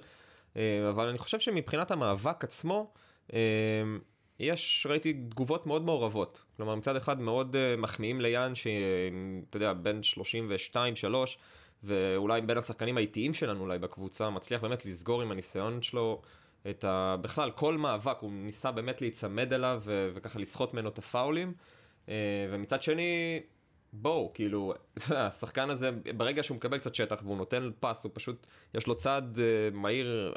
[0.90, 2.94] אבל אני חושב שמבחינת המאבק עצמו,
[3.34, 3.40] אה,
[4.40, 6.44] יש, ראיתי תגובות מאוד מעורבות.
[6.58, 10.00] כלומר, מצד אחד מאוד uh, מחמיאים ליאן, שאתה יודע, בן
[10.74, 11.08] 32-3,
[11.84, 16.22] ואולי בין השחקנים האיטיים שלנו אולי בקבוצה, מצליח באמת לסגור עם הניסיון שלו
[16.70, 17.16] את ה...
[17.22, 21.54] בכלל, כל מאבק, הוא ניסה באמת להיצמד אליו ו- וככה לסחוט ממנו את הפאולים.
[22.52, 23.40] ומצד שני,
[24.02, 24.74] בואו, כאילו,
[25.16, 29.36] השחקן הזה, ברגע שהוא מקבל קצת שטח והוא נותן פס, הוא פשוט, יש לו צעד
[29.38, 30.34] uh, מהיר,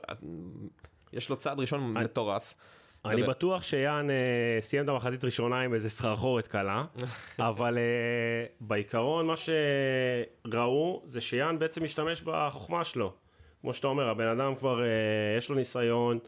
[1.12, 2.54] יש לו צעד ראשון אני- מטורף.
[3.04, 3.30] אני דבר.
[3.30, 4.16] בטוח שיאן אה,
[4.60, 6.84] סיים את המחצית ראשונה עם איזה סחרחורת קלה,
[7.38, 7.82] אבל אה,
[8.60, 13.12] בעיקרון מה שראו זה שיאן בעצם משתמש בחוכמה שלו.
[13.60, 14.86] כמו שאתה אומר, הבן אדם כבר אה,
[15.38, 16.18] יש לו ניסיון,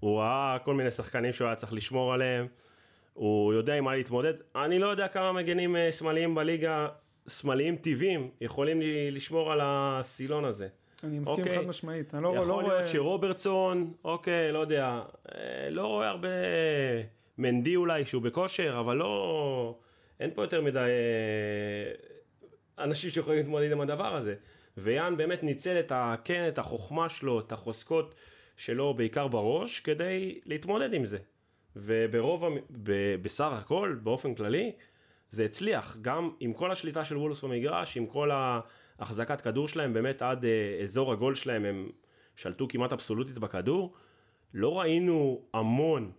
[0.00, 2.46] הוא ראה כל מיני שחקנים שהוא היה צריך לשמור עליהם,
[3.18, 4.32] הוא יודע עם מה להתמודד.
[4.56, 6.88] אני לא יודע כמה מגנים אה, שמאליים בליגה,
[7.28, 10.68] שמאליים טבעיים, יכולים לי- לשמור על הסילון הזה.
[11.04, 11.58] אני מסכים אוקיי.
[11.58, 12.14] חד משמעית.
[12.14, 12.76] אני לא, לא יכול רואה...
[12.76, 15.00] להיות שרוברטסון, אוקיי, לא יודע,
[15.34, 16.28] אה, לא רואה הרבה
[17.38, 19.78] מנדי אולי שהוא בכושר, אבל לא,
[20.20, 21.92] אין פה יותר מדי אה,
[22.84, 24.34] אנשים שיכולים להתמודד עם הדבר הזה.
[24.76, 26.14] ויאן באמת ניצל את ה...
[26.24, 28.14] כן, את החוכמה שלו, את החוזקות
[28.56, 31.18] שלו, בעיקר בראש, כדי להתמודד עם זה.
[31.78, 32.44] וברוב,
[32.82, 34.72] ב- בסך הכל, באופן כללי,
[35.30, 38.30] זה הצליח, גם עם כל השליטה של וולוס במגרש, עם כל
[38.98, 41.88] ההחזקת כדור שלהם, באמת עד אה, אזור הגול שלהם הם
[42.36, 43.94] שלטו כמעט אבסולוטית בכדור.
[44.54, 46.10] לא ראינו המון,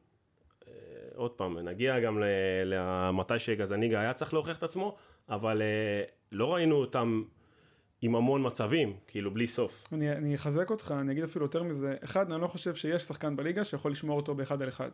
[0.68, 0.74] אה,
[1.16, 2.20] עוד פעם, נגיע גם
[2.66, 4.96] למתי שגזניגה היה צריך להוכיח את עצמו,
[5.30, 7.24] אבל אה, לא ראינו אותם
[8.02, 9.84] עם המון מצבים, כאילו בלי סוף.
[9.92, 11.96] אני, אני אחזק אותך, אני אגיד אפילו יותר מזה.
[12.04, 14.90] אחד, אני לא חושב שיש שחקן בליגה שיכול לשמור אותו באחד על אחד.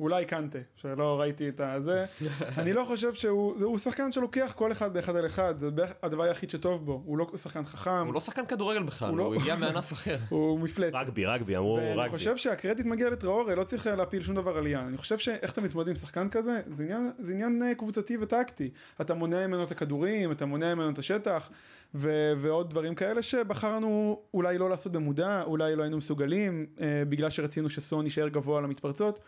[0.00, 2.04] אולי קנטה, שלא ראיתי את הזה.
[2.58, 5.92] אני לא חושב שהוא, זה- הוא שחקן שלוקח כל אחד באחד על אחד, זה בערך
[6.02, 7.02] הדבר היחיד שטוב בו.
[7.04, 10.16] הוא לא שחקן חכם, הוא לא שחקן כדורגל בכלל, הוא לא- הוא הגיע מענף אחר.
[10.28, 10.96] הוא מפלצת.
[10.96, 12.08] רגבי, רגבי, אמרו ואני רגבי.
[12.08, 14.86] חושב שהקרדיט מגיע לטראורה, לא צריך להפיל שום דבר על יאן.
[14.86, 18.70] אני חושב שאיך אתה מתמודד עם שחקן כזה, זה עניין, זה עניין אה, קבוצתי וטקטי.
[19.00, 21.50] אתה מונע ממנו את הכדורים, אתה מונע ממנו את השטח,
[21.94, 27.30] ו- ועוד דברים כאלה שבחרנו אולי לא לעשות במודע, אולי לא היינו מסוגלים, אה, בגלל
[27.30, 29.20] שרצינו שסון יישאר גבוה למתפרצות.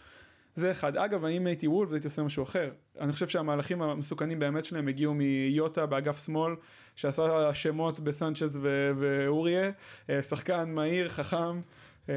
[0.57, 0.97] זה אחד.
[0.97, 2.71] אגב, אם הייתי וולף הייתי עושה משהו אחר.
[3.01, 6.55] אני חושב שהמהלכים המסוכנים באמת שלהם הגיעו מיוטה באגף שמאל,
[6.97, 9.71] שעשה שמות בסנצ'ז ו- ואוריה,
[10.11, 11.61] אה, שחקן מהיר, חכם.
[12.09, 12.15] אה,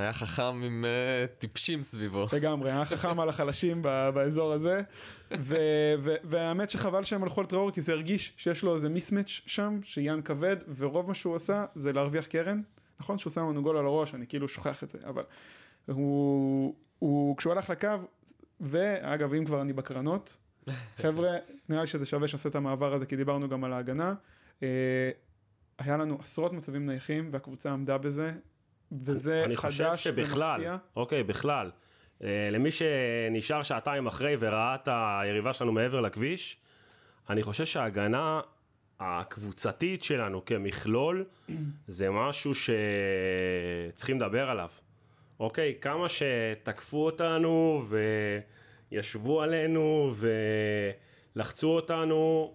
[0.00, 2.26] היה חכם עם אה, טיפשים סביבו.
[2.32, 4.82] לגמרי, היה חכם על החלשים באזור הזה,
[6.24, 10.22] והאמת שחבל שהם הלכו על טראור, כי זה הרגיש שיש לו איזה מיסמץ' שם, שיאן
[10.22, 12.62] כבד, ורוב מה שהוא עשה זה להרוויח קרן.
[13.00, 15.22] נכון שהוא שם לנו גול על הראש, אני כאילו שוכח את זה, אבל
[15.86, 17.88] הוא, הוא כשהוא הלך לקו,
[18.60, 20.36] ואגב, אם כבר אני בקרנות,
[21.02, 21.30] חבר'ה,
[21.68, 24.14] נראה לי שזה שווה שנעשה את המעבר הזה, כי דיברנו גם על ההגנה.
[24.62, 25.10] אה,
[25.78, 28.32] היה לנו עשרות מצבים נייחים, והקבוצה עמדה בזה,
[28.92, 30.76] וזה אני חושב חדש שבכלל, ומפתיע.
[30.96, 31.70] אוקיי, בכלל,
[32.22, 36.56] אה, למי שנשאר שעתיים אחרי וראה את היריבה שלנו מעבר לכביש,
[37.30, 38.40] אני חושב שההגנה
[39.00, 41.24] הקבוצתית שלנו כמכלול
[41.86, 44.68] זה משהו שצריכים לדבר עליו.
[45.40, 47.82] אוקיי, כמה שתקפו אותנו
[48.92, 50.12] וישבו עלינו
[51.34, 52.54] ולחצו אותנו,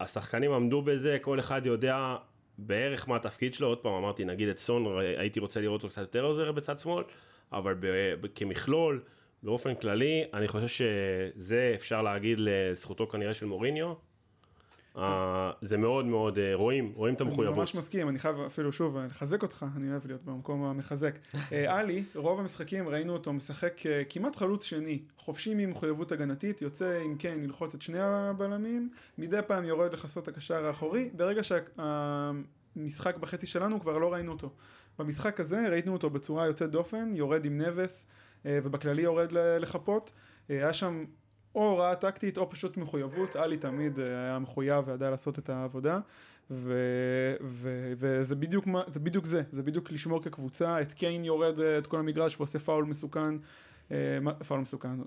[0.00, 2.16] השחקנים עמדו בזה, כל אחד יודע
[2.58, 6.00] בערך מה התפקיד שלו, עוד פעם אמרתי, נגיד את סון, הייתי רוצה לראות אותו קצת
[6.00, 7.04] יותר עוזר בצד שמאל,
[7.52, 7.74] אבל
[8.34, 9.02] כמכלול,
[9.42, 13.94] באופן כללי, אני חושב שזה אפשר להגיד לזכותו כנראה של מוריניו.
[14.96, 15.00] Uh,
[15.62, 17.46] זה מאוד מאוד, uh, רואים, רואים את המחויבות.
[17.46, 21.18] אני ממש מסכים, אני חייב אפילו שוב לחזק אותך, אני אוהב להיות במקום המחזק.
[21.52, 27.16] אה, עלי, רוב המשחקים ראינו אותו משחק כמעט חלוץ שני, חופשי ממחויבות הגנתית, יוצא אם
[27.18, 33.80] כן ללחוץ את שני הבלמים, מדי פעם יורד לכסות הקשר האחורי, ברגע שהמשחק בחצי שלנו
[33.80, 34.50] כבר לא ראינו אותו.
[34.98, 38.06] במשחק הזה ראינו אותו בצורה יוצאת דופן, יורד עם נבס
[38.44, 40.12] ובכללי יורד לחפות.
[40.48, 41.04] היה שם
[41.54, 45.98] או הוראה טקטית או פשוט מחויבות, עלי תמיד אה, היה מחויב וידע לעשות את העבודה
[46.50, 46.74] ו,
[47.40, 51.86] ו, וזה בדיוק, זה בדיוק זה, זה בדיוק לשמור כקבוצה, את קיין יורד אה, את
[51.86, 53.34] כל המגרש ועושה פאול מסוכן,
[53.90, 53.96] אה,
[54.48, 54.98] פאול מסוכן,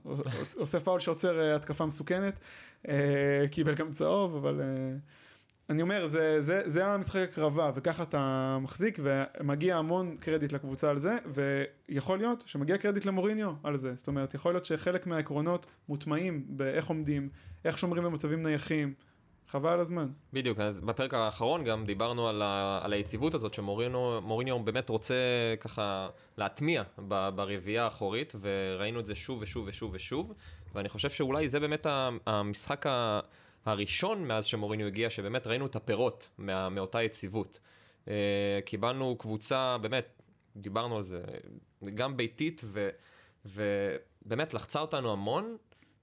[0.55, 2.39] עושה פאול שעוצר התקפה מסוכנת,
[3.51, 4.61] קיבל גם צהוב אבל
[5.69, 10.99] אני אומר, זה, זה, זה המשחק הקרבה, וככה אתה מחזיק, ומגיע המון קרדיט לקבוצה על
[10.99, 13.95] זה, ויכול להיות שמגיע קרדיט למוריניו על זה.
[13.95, 17.29] זאת אומרת, יכול להיות שחלק מהעקרונות מוטמעים באיך עומדים,
[17.65, 18.93] איך שומרים במצבים נייחים.
[19.49, 20.07] חבל על הזמן.
[20.33, 25.15] בדיוק, אז בפרק האחרון גם דיברנו על, ה, על היציבות הזאת שמוריניו באמת רוצה
[25.59, 26.83] ככה להטמיע
[27.35, 30.33] ברביעייה האחורית, וראינו את זה שוב ושוב ושוב ושוב,
[30.75, 31.87] ואני חושב שאולי זה באמת
[32.25, 33.19] המשחק ה...
[33.67, 37.59] הראשון מאז שמוריניו הגיע, שבאמת ראינו את הפירות מה, מאותה יציבות.
[38.05, 38.09] Uh,
[38.65, 40.21] קיבלנו קבוצה, באמת,
[40.55, 41.21] דיברנו על זה,
[41.93, 42.89] גם ביתית, ו,
[43.45, 45.57] ובאמת לחצה אותנו המון,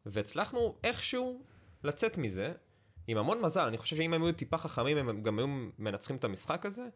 [0.07, 1.43] והצלחנו איכשהו
[1.85, 2.53] לצאת מזה,
[3.07, 3.61] עם המון מזל.
[3.61, 5.47] אני חושב שאם הם היו טיפה חכמים, הם גם היו
[5.79, 6.87] מנצחים את המשחק הזה,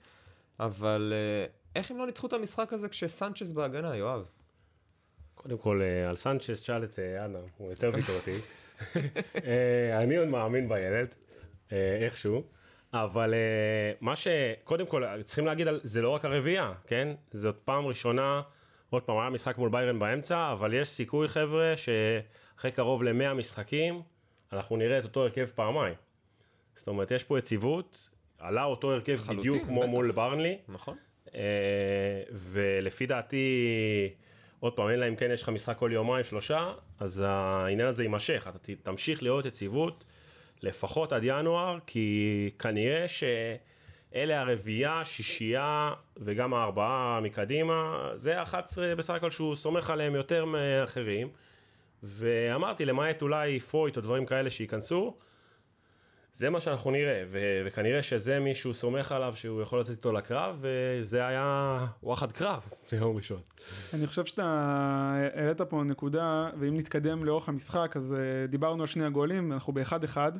[0.61, 4.25] אבל uh, איך הם לא ניצחו את המשחק הזה כשסנצ'ס בהגנה, יואב?
[5.35, 8.39] קודם כל, uh, על סנצ'ס, שאל את אדם, הוא יותר ביקורתי.
[9.47, 11.15] אה, אני עוד מאמין בילד,
[11.73, 12.43] אה, איכשהו.
[12.93, 17.09] אבל אה, מה שקודם כל צריכים להגיד, זה לא רק הרביעייה, כן?
[17.33, 18.43] זאת פעם ראשונה,
[18.91, 24.03] עוד פעם, היה משחק מול ביירן באמצע, אבל יש סיכוי חבר'ה שאחרי קרוב ל-100 משחקים,
[24.53, 25.95] אנחנו נראה את אותו הרכב פעמיים.
[26.77, 29.91] זאת אומרת, יש פה יציבות, עלה אותו הרכב חלוטין, בדיוק כמו בטח.
[29.91, 30.59] מול ברנלי.
[30.69, 30.97] נכון.
[32.33, 33.69] ולפי דעתי...
[34.61, 38.49] עוד פעם, אלא אם כן יש לך משחק כל יומיים, שלושה, אז העניין הזה יימשך,
[38.49, 40.05] אתה תמשיך לראות יציבות
[40.63, 49.31] לפחות עד ינואר, כי כנראה שאלה הרביעייה, שישייה וגם הארבעה מקדימה, זה 11 בסך הכל
[49.31, 51.29] שהוא סומך עליהם יותר מאחרים.
[52.03, 55.17] ואמרתי, למעט אולי פויט או דברים כאלה שייכנסו,
[56.39, 60.59] זה מה שאנחנו נראה, ו- וכנראה שזה מישהו סומך עליו שהוא יכול לצאת איתו לקרב,
[60.61, 63.41] וזה היה וואחד קרב ביום ראשון.
[63.93, 64.45] אני חושב שאתה
[65.35, 70.05] העלית פה נקודה, ואם נתקדם לאורך המשחק, אז אה, דיברנו על שני הגולים, אנחנו באחד
[70.05, 70.33] אחד,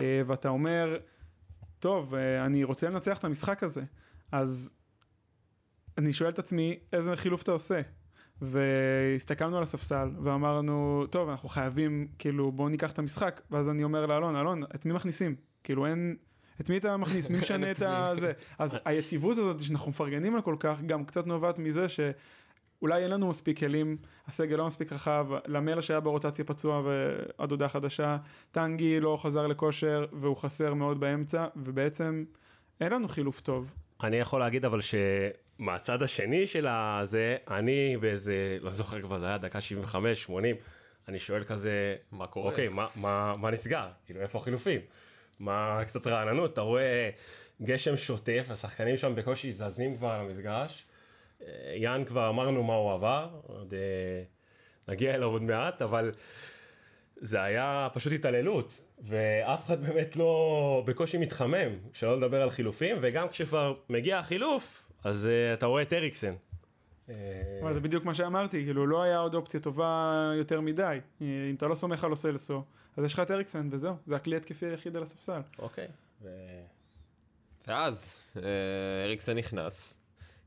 [0.00, 0.96] אה, ואתה אומר,
[1.78, 3.82] טוב, אה, אני רוצה לנצח את המשחק הזה,
[4.32, 4.72] אז
[5.98, 7.80] אני שואל את עצמי, איזה חילוף אתה עושה?
[8.42, 13.40] והסתכלנו על הספסל ואמרנו טוב אנחנו חייבים כאילו בואו ניקח את המשחק.
[13.50, 15.34] ואז אני אומר לאלון אלון את מי מכניסים?
[15.64, 16.16] כאילו אין
[16.60, 17.30] את מי אתה מכניס?
[17.30, 21.58] מי משנה את הזה אז היציבות הזאת שאנחנו מפרגנים לה כל כך גם קצת נובעת
[21.58, 23.96] מזה שאולי אין לנו מספיק כלים
[24.26, 28.16] הסגל לא מספיק רחב למלה שהיה ברוטציה פצוע ועד הודעה חדשה
[28.50, 32.24] טנגי לא חזר לכושר והוא חסר מאוד באמצע ובעצם
[32.80, 33.74] אין לנו חילוף טוב.
[34.02, 34.94] אני יכול להגיד אבל ש...
[35.58, 40.56] מהצד השני של הזה, אני באיזה, לא זוכר כבר, זה היה דקה 75, 80,
[41.08, 42.50] אני שואל כזה, מה קורה?
[42.50, 43.88] אוקיי, מה, מה, מה נסגר?
[44.06, 44.80] כאילו, איפה החילופים?
[45.40, 46.52] מה קצת רעננות?
[46.52, 47.10] אתה רואה
[47.62, 50.86] גשם שוטף, השחקנים שם בקושי זזים כבר על המסגרש.
[51.42, 54.22] אה, יאן כבר אמרנו מה הוא עבר, עוד אה,
[54.88, 56.12] נגיע אליו עוד מעט, אבל
[57.16, 63.28] זה היה פשוט התעללות, ואף אחד באמת לא בקושי מתחמם, שלא לדבר על חילופים, וגם
[63.28, 66.34] כשכבר מגיע החילוף, אז uh, אתה רואה את אריקסן.
[67.08, 67.14] אה,
[67.62, 70.98] אבל זה בדיוק מה שאמרתי, כאילו לא היה עוד אופציה טובה יותר מדי.
[71.22, 72.64] אה, אם אתה לא סומך על אוסלסו,
[72.96, 75.40] אז יש לך את אריקסן וזהו, זה הכלי התקפי היחיד על הספסל.
[75.58, 75.88] אוקיי.
[77.66, 78.22] ואז
[79.04, 80.00] אריקסן נכנס,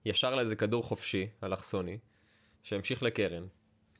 [0.05, 1.97] ישר לאיזה כדור חופשי, אלכסוני,
[2.63, 3.43] שהמשיך לקרן.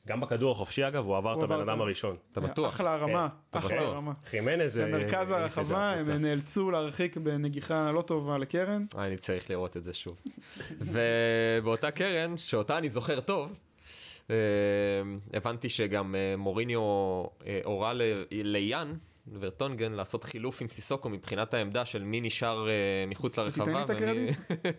[0.08, 2.16] גם בכדור החופשי אגב, הוא עבר את הבן אדם הראשון.
[2.30, 2.74] אתה בטוח?
[2.74, 4.12] אחלה הרמה, כן, אחלה הרמה.
[4.24, 4.78] חימנז...
[4.78, 8.84] במרכז הרחבה הם נאלצו להרחיק בנגיחה לא טובה לקרן.
[8.98, 10.20] אני צריך לראות את זה שוב.
[11.60, 13.60] ובאותה קרן, שאותה אני זוכר טוב,
[14.30, 14.36] אה,
[15.34, 18.92] הבנתי שגם אה, מוריניו אה, הורה ל- ליאן
[19.40, 22.72] ורטונגן לעשות חילוף עם סיסוקו מבחינת העמדה של מי נשאר אה,
[23.08, 23.84] מחוץ תיתן לי לרחבה.
[23.84, 24.36] את הקרדיט?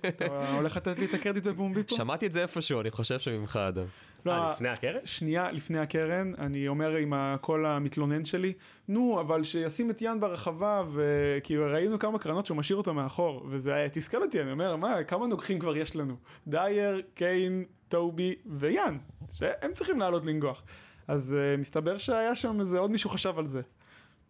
[0.08, 1.96] אתה הולך לתת לי את הקרדיט בפומבי פה?
[1.96, 3.86] שמעתי את זה איפשהו, אני חושב שממך אדם.
[4.26, 5.00] לא, אה, לפני הקרן?
[5.06, 8.54] שנייה לפני הקרן, אני אומר עם הקול המתלונן שלי,
[8.88, 13.74] נו, אבל שישים את יאן ברחבה, וכי ראינו כמה קרנות שהוא משאיר אותו מאחור, וזה
[13.74, 16.16] היה תסכל אותי, אני אומר, מה, כמה נוגחים כבר יש לנו?
[16.48, 18.98] דייר, קיין, טובי ויאן,
[19.34, 20.64] שהם צריכים לעלות לנגוח.
[21.08, 23.62] אז uh, מסתבר שהיה שם איזה עוד מישהו חשב על זה.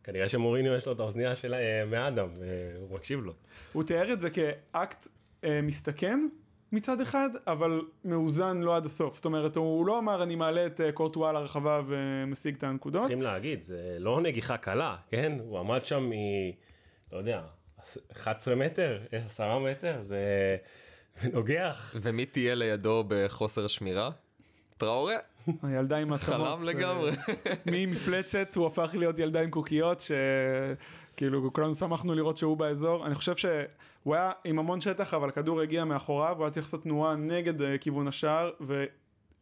[0.04, 3.34] כנראה שמוריניו יש לו את האוזנייה של אה, מאדם, והוא מקשיב לו.
[3.74, 5.08] הוא תיאר את זה כאקט
[5.42, 6.28] uh, מסתכן
[6.74, 9.16] מצד אחד, אבל מאוזן לא עד הסוף.
[9.16, 13.02] זאת אומרת, הוא לא אמר אני מעלה את uh, קורטואה לרחבה ומשיג את הנקודות.
[13.02, 15.38] צריכים להגיד, זה לא נגיחה קלה, כן?
[15.40, 16.12] הוא עמד שם מ...
[17.12, 17.42] לא יודע,
[18.12, 20.58] 11 מטר, 10 מטר, זה
[21.34, 21.96] נוגח.
[22.02, 24.10] ומי תהיה לידו בחוסר שמירה?
[24.78, 25.16] טראורה?
[25.64, 26.38] הילדה עם העצמות.
[26.38, 27.12] חלם לגמרי.
[27.72, 30.04] ממפלצת הוא הפך להיות ילדה עם קוקיות,
[31.24, 33.06] שכאילו כולנו שמחנו לראות שהוא באזור.
[33.06, 36.84] אני חושב שהוא היה עם המון שטח, אבל הכדור הגיע מאחוריו, הוא היה צריך לעשות
[36.84, 38.52] תנועה נגד אה, כיוון השער,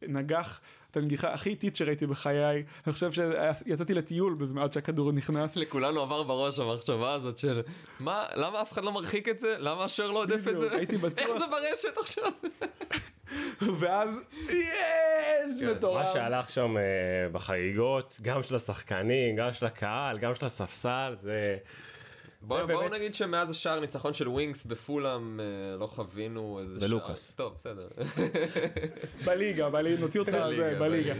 [0.01, 2.63] ונגח את הנגיחה הכי איטית שראיתי בחיי.
[2.85, 5.55] אני חושב שיצאתי לטיול בזמן עד שהכדור נכנס.
[5.55, 7.61] לכולנו עבר בראש המחשבה הזאת של
[7.99, 9.55] מה, למה אף אחד לא מרחיק את זה?
[9.59, 10.69] למה השוער לא עודף את זה?
[11.17, 12.31] איך זה ברשת עכשיו?
[13.79, 14.09] ואז
[14.49, 15.61] יש!
[15.65, 16.13] מה מטורף.
[16.13, 16.83] שהלך שם אה,
[17.31, 21.57] בחגיגות, גם של השחקנים, גם של הקהל, גם של הספסל, זה...
[22.41, 25.45] בוא- זה בואו באמת- נגיד שמאז השער ניצחון של ווינקס בפולאם אה,
[25.79, 26.89] לא חווינו איזה שער.
[26.89, 27.31] ולוקאס.
[27.31, 27.87] טוב, בסדר.
[29.25, 31.13] בליגה, בליגה, נוציא אותך על זה, בליגה.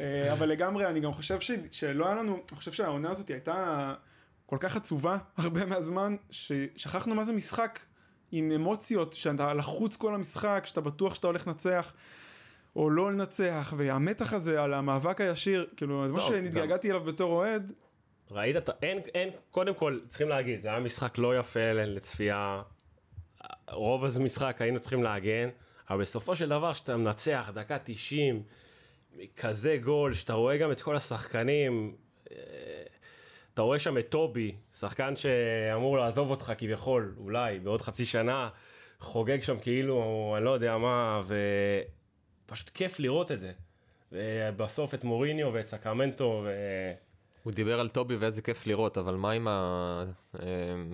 [0.00, 3.94] אה, אבל לגמרי, אני גם חושב ש, שלא היה לנו, אני חושב שהעונה הזאת הייתה
[4.46, 7.78] כל כך עצובה הרבה מהזמן, ששכחנו מה זה משחק
[8.32, 11.92] עם אמוציות, שאתה לחוץ כל המשחק, שאתה בטוח שאתה הולך לנצח.
[12.76, 17.32] או לא לנצח, והמתח הזה על המאבק הישיר, כאילו, זה מה לא, שנתגעגעתי אליו בתור
[17.32, 17.72] אוהד,
[18.30, 22.62] ראית, את ה- אין, אין, קודם כל, צריכים להגיד, זה היה משחק לא יפה לצפייה.
[23.70, 25.48] רוב הזה משחק היינו צריכים להגן,
[25.90, 28.42] אבל בסופו של דבר, כשאתה מנצח, דקה 90,
[29.36, 31.94] כזה גול, שאתה רואה גם את כל השחקנים,
[32.30, 32.36] אה,
[33.58, 38.48] אתה רואה שם את טובי, שחקן שאמור לעזוב אותך כביכול, אולי, בעוד חצי שנה,
[39.00, 41.22] חוגג שם כאילו, אני לא יודע מה,
[42.46, 43.52] ופשוט כיף לראות את זה.
[44.12, 46.50] ובסוף את מוריניו ואת סקרמנטו, ו...
[47.42, 49.48] הוא דיבר על טובי ואיזה כיף לראות, אבל מה עם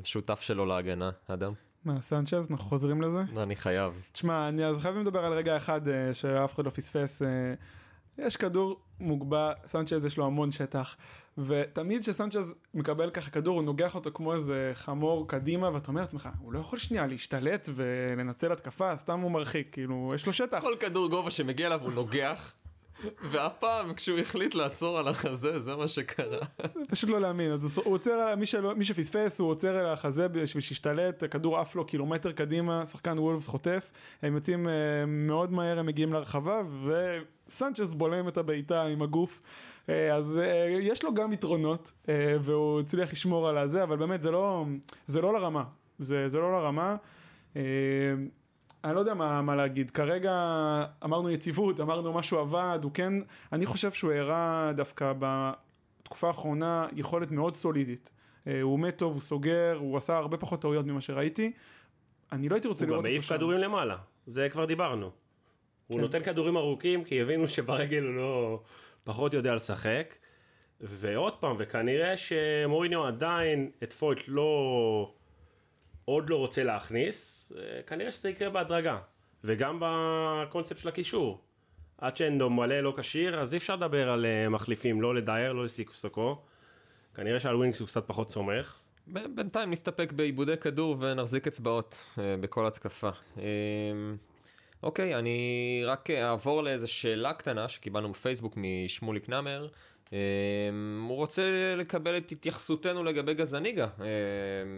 [0.03, 1.53] השותף שלו להגנה, אדם?
[1.85, 3.23] מה, סנצ'ז, אנחנו חוזרים לזה?
[3.37, 4.03] אני חייב.
[4.13, 7.23] תשמע, אני אז חייבים לדבר על רגע אחד אה, שאף אחד לא פספס.
[8.19, 10.97] יש כדור מוגבע, סנצ'ז יש לו המון שטח,
[11.39, 16.29] ותמיד כשסנצ'ז מקבל ככה כדור, הוא נוגח אותו כמו איזה חמור קדימה, ואתה אומר לעצמך,
[16.41, 20.61] הוא לא יכול שנייה להשתלט ולנצל התקפה, סתם הוא מרחיק, כאילו, יש לו שטח.
[20.61, 22.55] כל כדור גובה שמגיע אליו הוא נוגח,
[23.23, 26.39] והפעם כשהוא החליט לעצור על החזה, זה מה שקרה.
[26.89, 30.29] פשוט לא להאמין, אז הוא עוצר, על- מי, שלא, מי שפספס, הוא עוצר על החזה
[30.29, 33.91] בשביל שישתלט, הכדור עף לו קילומטר קדימה, שחקן וולפס חוטף,
[34.23, 34.73] הם יוצאים אה,
[35.07, 36.61] מאוד מהר, הם מגיעים לרחבה,
[37.49, 39.41] וסנצ'ס בולם את הבעיטה עם הגוף,
[39.89, 41.93] אה, אז אה, יש לו גם יתרונות,
[42.41, 44.65] והוא הצליח לשמור על הזה, אבל באמת זה לא,
[45.07, 45.65] זה לא לרמה,
[45.99, 46.97] זה, זה לא לרמה.
[48.85, 50.33] אני לא יודע מה, מה להגיד, כרגע
[51.05, 53.13] אמרנו יציבות, אמרנו משהו עבד, הוא כן,
[53.53, 58.13] אני חושב שהוא הראה דווקא בתקופה האחרונה יכולת מאוד סולידית.
[58.47, 61.53] אה, הוא עומד טוב, הוא סוגר, הוא עשה הרבה פחות טעויות ממה שראיתי.
[62.33, 63.37] אני לא הייתי רוצה הוא גם לראות אותו מעיף שם.
[63.37, 65.11] כדורים למעלה, זה כבר דיברנו.
[65.87, 66.01] הוא כן.
[66.01, 68.63] נותן כדורים ארוכים כי הבינו שברגל הוא לא
[69.05, 70.15] פחות יודע לשחק.
[70.81, 75.15] ועוד פעם, וכנראה שמוריניו עדיין את פויט לא...
[76.05, 78.99] עוד לא רוצה להכניס, אה, כנראה שזה יקרה בהדרגה.
[79.45, 81.41] וגם בקונספט של הקישור.
[81.99, 85.65] עד שאנדו מלא לא כשיר, אז אי אפשר לדבר על אה, מחליפים, לא לדייר, לא
[85.65, 86.39] לסיקוסוקו.
[87.15, 88.79] כנראה שעל ווינקס הוא קצת פחות סומך.
[89.07, 93.11] בינתיים נסתפק בעיבודי כדור ונחזיק אצבעות אה, בכל התקפה.
[93.39, 93.43] אה,
[94.83, 99.69] אוקיי, אני רק אעבור לאיזו שאלה קטנה שקיבלנו בפייסבוק משמוליק נאמר.
[100.15, 100.19] אה,
[101.09, 103.87] הוא רוצה לקבל את התייחסותנו לגבי גזניגה.
[104.01, 104.07] אה,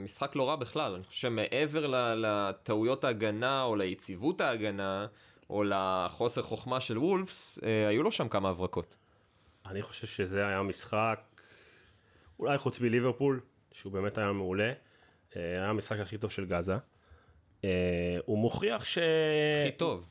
[0.05, 0.95] משחק לא רע בכלל.
[0.95, 5.07] אני חושב שמעבר לטעויות ההגנה או ליציבות ההגנה
[5.51, 8.97] או לחוסר חוכמה של וולפס, אה, היו לו שם כמה הברקות.
[9.67, 11.21] אני חושב שזה היה משחק,
[12.39, 13.41] אולי חוץ מליברפול,
[13.73, 14.73] שהוא באמת היה מעולה,
[15.37, 16.77] אה, היה המשחק הכי טוב של גאזה.
[17.65, 18.99] אה, הוא מוכיח ש...
[19.67, 20.07] הכי טוב.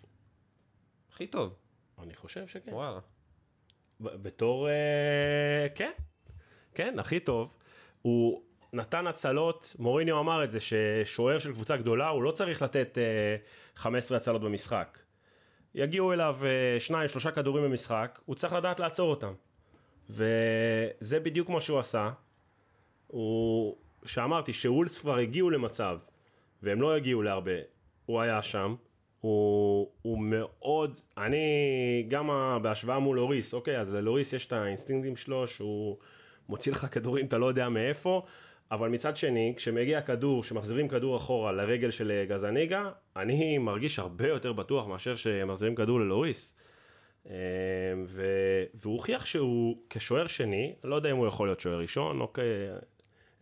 [1.12, 1.56] הכי טוב,
[2.00, 2.74] אני חושב שכן.
[2.74, 3.00] וואלה.
[4.02, 4.70] בתור...
[4.70, 5.92] אה, כן,
[6.74, 7.58] כן, הכי טוב.
[8.02, 8.42] הוא
[8.74, 13.36] נתן הצלות, מוריניו אמר את זה, ששוער של קבוצה גדולה, הוא לא צריך לתת אה,
[13.76, 15.00] 15 הצלות במשחק.
[15.76, 19.34] יגיעו אליו אה, שניים, שלושה כדורים במשחק, הוא צריך לדעת לעצור אותם.
[20.10, 22.12] וזה בדיוק מה שהוא עשה.
[23.08, 26.00] הוא, שאמרתי, שאולס כבר הגיעו למצב,
[26.64, 27.52] והם לא הגיעו להרבה,
[28.06, 28.76] הוא היה שם.
[29.22, 32.30] הוא, הוא מאוד, אני גם
[32.62, 35.98] בהשוואה מול לוריס, אוקיי, אז ללוריס יש את האינסטינקטים שלו שהוא
[36.50, 38.26] מוציא לך כדורים אתה לא יודע מאיפה,
[38.72, 44.28] אבל מצד שני, כשמגיע כדור, כשמחזירים כדור אחורה לרגל של אה, גזניגה, אני מרגיש הרבה
[44.28, 46.58] יותר בטוח מאשר שמחזירים כדור ללוריס.
[47.30, 47.34] אה,
[48.06, 48.26] ו...
[48.74, 52.44] והוא הוכיח שהוא כשוער שני, לא יודע אם הוא יכול להיות שוער ראשון, אוקיי,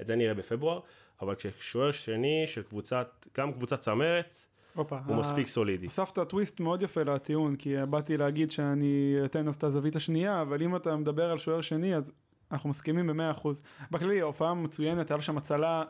[0.01, 0.79] את זה נראה בפברואר,
[1.21, 4.45] אבל כששוער שני של קבוצת, גם קבוצת צמרת,
[4.75, 4.97] הופה.
[5.05, 5.85] הוא ה- מספיק סולידי.
[5.85, 10.61] הוספת טוויסט מאוד יפה לטיעון, כי באתי להגיד שאני אתן אז את הזווית השנייה, אבל
[10.63, 12.11] אם אתה מדבר על שוער שני, אז
[12.51, 13.61] אנחנו מסכימים במאה אחוז.
[13.91, 15.83] בכללי, ההופעה מצוינת, היה שם הצלה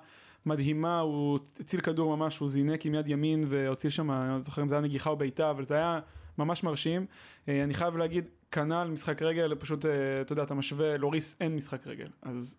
[0.45, 4.61] מדהימה, הוא הציל כדור ממש, הוא זינק עם יד ימין והוציא שם, אני לא זוכר
[4.61, 5.99] אם זה היה נגיחה או בעיטה, אבל זה היה
[6.37, 7.05] ממש מרשים.
[7.47, 11.55] אה, אני חייב להגיד, כנ"ל משחק רגל, פשוט, אה, אתה יודע, אתה משווה, לוריס אין
[11.55, 12.07] משחק רגל.
[12.21, 12.57] אז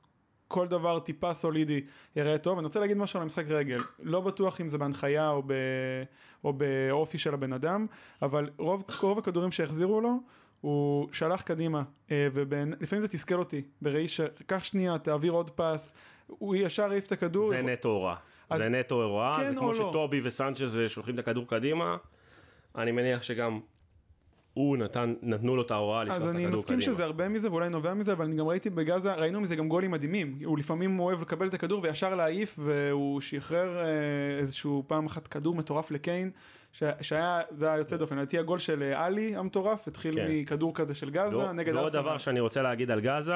[0.55, 1.81] כל דבר טיפה סולידי
[2.17, 2.59] יראה טוב.
[2.59, 3.79] אני רוצה להגיד משהו על המשחק רגל.
[4.03, 5.53] לא בטוח אם זה בהנחיה או, ב...
[6.45, 7.87] או באופי של הבן אדם,
[8.23, 10.17] אבל רוב, רוב הכדורים שהחזירו לו,
[10.61, 15.95] הוא שלח קדימה, אה, ולפעמים זה תסכל אותי, בראי שקח שנייה, תעביר עוד פס,
[16.27, 17.49] הוא ישר העיף את הכדור.
[17.49, 18.15] זה נטו הוראה.
[18.51, 19.89] אז- זה נטו הוראה, כן זה כמו לא?
[19.91, 21.97] שטובי וסנצ'ז שולחים את הכדור קדימה,
[22.77, 23.61] אני מניח שגם
[24.55, 26.59] הוא נתן, נתנו לו את ההוראה לשלוח את אז הכדור אני קדימה.
[26.59, 29.69] מסכים שזה הרבה מזה ואולי נובע מזה, אבל אני גם ראיתי בגאזה, ראינו מזה גם
[29.69, 30.39] גולים מדהימים.
[30.45, 33.85] הוא לפעמים אוהב לקבל את הכדור וישר להעיף, והוא שחרר אה,
[34.41, 36.31] איזשהו פעם אחת כדור מטורף לקיין,
[36.73, 38.17] ש- שהיה, זה היה יוצא דופן.
[38.17, 40.27] לדעתי הגול של אה, עלי המטורף, התחיל כן.
[40.31, 42.01] מכדור כזה של גאזה, ועוד- נגד ועוד ארסנל.
[42.03, 43.33] דבר שאני רוצה להגיד על גאזה,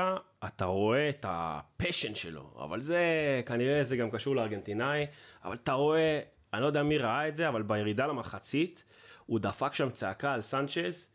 [0.46, 3.02] אתה רואה את הפשן שלו, אבל זה,
[3.46, 5.06] כנראה זה גם קשור לארגנטינאי,
[5.44, 6.20] אבל אתה רואה,
[6.54, 8.84] אני לא יודע מי ראה את זה, אבל בירידה למחצית,
[9.28, 11.08] הוא דפק שם צעקה על סנצ'ז,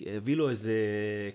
[0.00, 0.72] הביא לו איזה,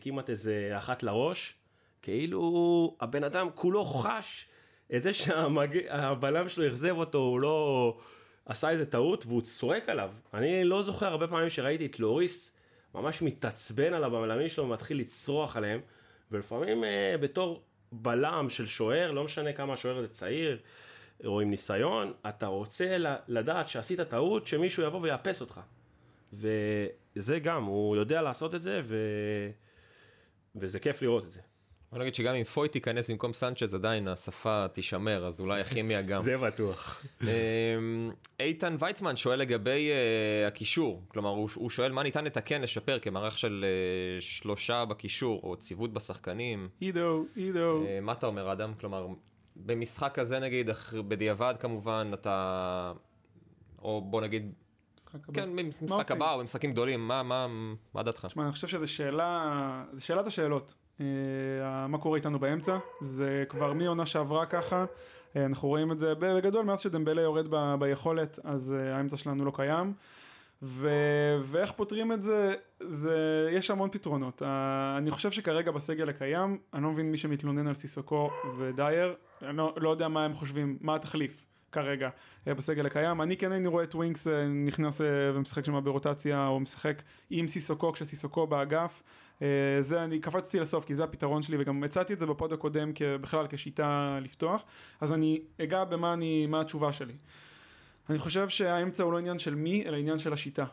[0.01, 1.55] כמעט איזה אחת לראש,
[2.01, 4.47] כאילו הבן אדם כולו חש
[4.95, 7.97] את זה שהבלם שלו אכזב אותו, הוא לא
[8.45, 10.11] עשה איזה טעות, והוא צועק עליו.
[10.33, 12.57] אני לא זוכר הרבה פעמים שראיתי את לוריס
[12.95, 15.79] ממש מתעצבן על הבלמים שלו ומתחיל לצרוח עליהם,
[16.31, 20.57] ולפעמים אה, בתור בלם של שוער, לא משנה כמה השוער הזה צעיר
[21.25, 22.97] או עם ניסיון, אתה רוצה
[23.27, 25.61] לדעת שעשית טעות, שמישהו יבוא ויאפס אותך.
[26.35, 28.97] וזה גם, הוא יודע לעשות את זה, ו...
[30.55, 31.41] וזה כיף לראות את זה.
[31.91, 36.21] בוא נגיד שגם אם פוי תיכנס במקום סנצ'ז עדיין השפה תישמר, אז אולי הכימיה גם.
[36.21, 37.05] זה בטוח.
[37.21, 37.27] אמ,
[38.39, 43.37] איתן ויצמן שואל לגבי אה, הקישור, כלומר הוא, הוא שואל מה ניתן לתקן, לשפר כמערך
[43.37, 46.69] של אה, שלושה בקישור, או ציוות בשחקנים.
[46.79, 47.85] עידו, עידו.
[47.87, 48.73] אה, מה אתה אומר אדם?
[48.79, 49.07] כלומר,
[49.55, 50.69] במשחק כזה נגיד,
[51.07, 52.93] בדיעבד כמובן, אתה...
[53.81, 54.53] או בוא נגיד,
[55.15, 55.41] משחק הבא.
[55.41, 55.49] כן,
[55.81, 56.11] במשחק?
[56.11, 57.47] הבא או במשחקים גדולים, מה, מה,
[57.93, 58.25] מה דעתך?
[58.25, 60.73] תשמע, אני חושב שזו שאלה, זו שאלת השאלות.
[61.01, 62.77] אה, מה קורה איתנו באמצע?
[63.01, 64.85] זה כבר מעונה שעברה ככה.
[65.35, 69.45] אה, אנחנו רואים את זה בגדול מאז שדמבלה יורד ב, ביכולת, אז אה, האמצע שלנו
[69.45, 69.93] לא קיים.
[70.61, 70.89] ו...
[71.43, 74.41] ואיך פותרים את זה, זה, יש המון פתרונות.
[74.41, 74.45] Uh,
[74.97, 79.73] אני חושב שכרגע בסגל הקיים, אני לא מבין מי שמתלונן על סיסוקו ודייר, אני לא,
[79.77, 81.45] לא יודע מה הם חושבים, מה התחליף
[81.75, 83.21] כרגע אה, בסגל הקיים.
[83.21, 84.31] אני כן הייתי רואה את ווינקס אה,
[84.65, 85.03] נכנס אה,
[85.33, 89.03] ומשחק שם ברוטציה, או משחק עם סיסוקו כשסיסוקו באגף.
[89.79, 92.91] זה אני קפצתי לסוף כי זה הפתרון שלי וגם הצעתי את זה ב pod הקודם
[93.21, 94.63] בכלל כשיטה לפתוח
[95.01, 97.13] אז אני אגע במה אני, מה התשובה שלי.
[98.09, 100.65] אני חושב שהאמצע הוא לא עניין של מי, אלא עניין של השיטה.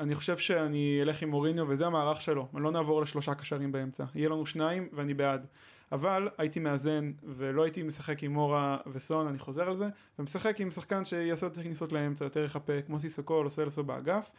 [0.00, 4.04] אני חושב שאני אלך עם מוריניו וזה המערך שלו, לא נעבור לשלושה קשרים באמצע.
[4.14, 5.46] יהיה לנו שניים ואני בעד.
[5.92, 10.70] אבל הייתי מאזן ולא הייתי משחק עם מורה וסון, אני חוזר על זה, ומשחק עם
[10.70, 14.30] שחקן שיעשה יותר כניסות לאמצע, יותר יחפה, כמו סיסוקו או סלסו באגף.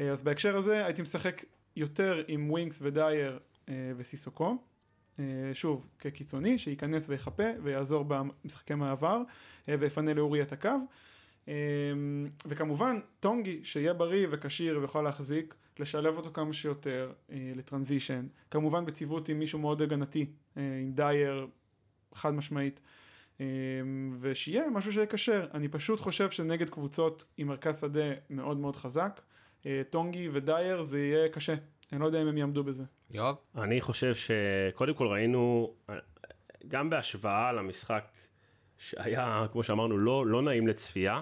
[0.00, 1.44] אה, אז בהקשר הזה הייתי משחק
[1.76, 3.38] יותר עם ווינקס ודייר
[3.68, 4.56] אה, וסיסוקו.
[5.18, 9.22] אה, שוב, כקיצוני, שייכנס ויחפה ויעזור במשחקי מעבר
[9.68, 10.68] ויפנה לאורייה את הקו.
[12.46, 19.28] וכמובן טונגי שיהיה בריא וכשיר ויכול להחזיק לשלב אותו כמה שיותר ל transition כמובן בציוות
[19.28, 20.26] עם מישהו מאוד הגנתי
[20.56, 21.46] עם דייר
[22.14, 22.80] חד משמעית.
[23.40, 25.46] אמ, ושיהיה משהו שיקשר.
[25.54, 29.20] אני פשוט חושב שנגד קבוצות עם מרכז שדה מאוד מאוד חזק
[29.66, 31.54] אה, טונגי ודייר זה יהיה קשה.
[31.92, 32.84] אני לא יודע אם הם יעמדו בזה.
[33.10, 33.34] יואב?
[33.56, 35.74] אני חושב שקודם כל ראינו,
[36.68, 38.08] גם בהשוואה למשחק
[38.78, 41.20] שהיה, כמו שאמרנו, לא, לא נעים לצפייה,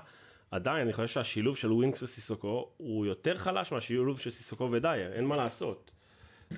[0.51, 5.24] עדיין אני חושב שהשילוב של ווינקס וסיסוקו הוא יותר חלש מהשילוב של סיסוקו ודייר, אין
[5.24, 5.91] מה לעשות.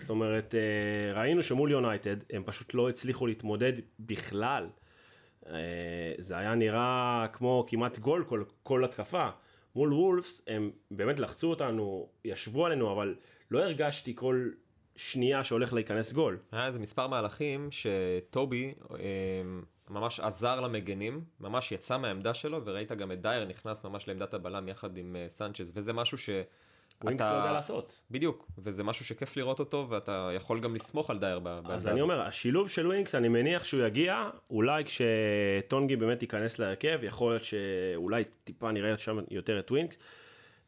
[0.01, 4.69] זאת אומרת, אה, ראינו שמול יונייטד הם פשוט לא הצליחו להתמודד בכלל.
[5.47, 9.29] אה, זה היה נראה כמו כמעט גול כל, כל התקפה.
[9.75, 13.15] מול וולפס הם באמת לחצו אותנו, ישבו עלינו, אבל
[13.51, 14.51] לא הרגשתי כל
[14.97, 16.39] שנייה שהולך להיכנס גול.
[16.53, 18.99] היה איזה מספר מהלכים שטובי אה,
[19.91, 24.69] ממש עזר למגנים, ממש יצא מהעמדה שלו, וראית גם את דייר נכנס ממש לעמדת הבלם
[24.69, 26.19] יחד עם סנצ'ז, וזה משהו
[27.05, 28.01] ווינקס לא יודע לעשות.
[28.11, 31.93] בדיוק, וזה משהו שכיף לראות אותו, ואתה יכול גם לסמוך על דייר בעמדה אז הזאת.
[31.93, 37.33] אני אומר, השילוב של ווינקס, אני מניח שהוא יגיע, אולי כשטונגי באמת ייכנס להרכב, יכול
[37.33, 39.99] להיות שאולי טיפה נראה שם יותר את ווינקס.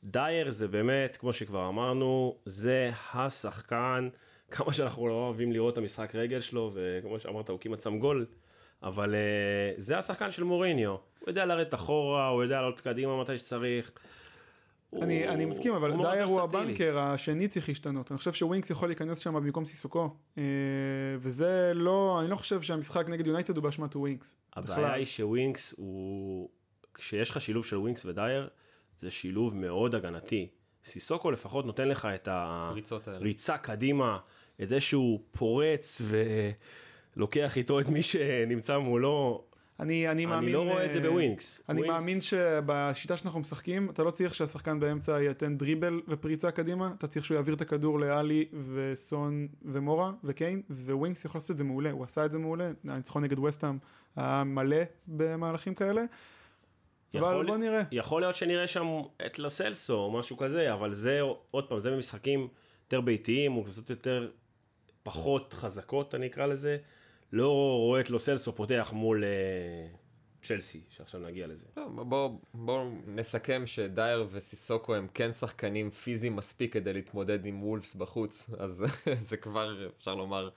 [0.04, 4.08] דייר זה באמת, כמו שכבר אמרנו, זה השחקן,
[4.50, 8.26] כמה שאנחנו לא אוהבים לראות את המשחק רגל שלו, וכמו שאמרת, הוא כמעט שם גול,
[8.82, 10.90] אבל אה, זה השחקן של מוריניו.
[10.90, 13.90] הוא יודע לרדת אחורה, הוא יודע לעלות קדימה מתי שצריך.
[14.92, 16.40] אני, הוא- אני מסכים, אבל דייר הוא.
[16.40, 18.10] ה banker השני צריך להשתנות.
[18.12, 20.10] אני חושב שווינקס יכול להיכנס שם במקום סיסוקו.
[20.38, 20.42] אה,
[21.18, 24.36] וזה לא, אני לא חושב שהמשחק נגד יונייטד הוא באשמת ווינקס.
[24.56, 26.48] הבעיה היא שווינקס הוא,
[26.94, 28.48] כשיש לך שילוב של ווינקס ודייר,
[29.00, 30.48] זה שילוב מאוד הגנתי.
[30.84, 32.28] סיסוקו לפחות נותן לך את.
[33.06, 34.18] הריצה קדימה,
[34.62, 36.02] את זה שהוא פורץ
[37.16, 39.44] ולוקח איתו את מי שנמצא מולו.
[39.80, 40.44] אני, אני מאמין...
[40.44, 41.62] אני לא רואה את זה אה, בווינקס.
[41.68, 46.92] אני ווינקס- מאמין שבשיטה שאנחנו משחקים, אתה לא צריך שהשחקן באמצע ייתן דריבל ופריצה קדימה,
[46.98, 51.64] אתה צריך שהוא יעביר את הכדור לאלי וסון ומורה וקיין, וווינקס יכול לעשות את זה
[51.64, 53.78] מעולה, הוא עשה את זה מעולה, הניצחון נגד וסטאם
[54.16, 54.76] היה מלא
[55.06, 56.08] במהלכים כאלה, אבל
[57.30, 57.82] יכול- בוא נראה.
[57.92, 58.86] יכול להיות שנראה שם
[59.26, 61.20] את לוסלסו או משהו כזה, אבל זה,
[61.50, 62.48] עוד פעם, זה במשחקים
[62.86, 64.30] יותר ביתיים, קבוצות יותר
[65.02, 66.76] פחות חזקות, אני אקרא לזה.
[67.32, 69.28] לא רואה את לוסלסו פותח מול אה,
[70.42, 71.66] צ'לסי, שעכשיו נגיע לזה.
[71.94, 78.50] בואו בוא נסכם שדייר וסיסוקו הם כן שחקנים פיזיים מספיק כדי להתמודד עם וולפס בחוץ,
[78.58, 78.84] אז
[79.28, 80.48] זה כבר אפשר לומר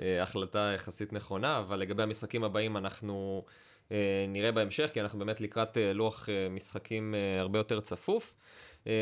[0.00, 3.44] אה, החלטה יחסית נכונה, אבל לגבי המשחקים הבאים אנחנו
[3.92, 8.34] אה, נראה בהמשך, כי אנחנו באמת לקראת לוח משחקים הרבה יותר צפוף.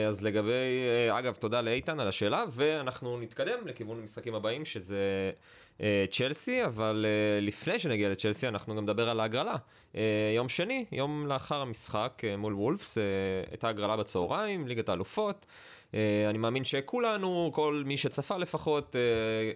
[0.09, 0.87] אז לגבי,
[1.19, 5.31] אגב, תודה לאיתן על השאלה, ואנחנו נתקדם לכיוון המשחקים הבאים, שזה
[6.11, 9.57] צ'לסי, אבל אה, לפני שנגיע לצ'לסי, אנחנו גם נדבר על ההגרלה.
[9.97, 13.03] אה, יום שני, יום לאחר המשחק אה, מול וולפס, אה,
[13.51, 15.47] הייתה הגרלה בצהריים, ליגת האלופות.
[15.95, 19.53] אה, אני מאמין שכולנו, כל מי שצפה לפחות, אה,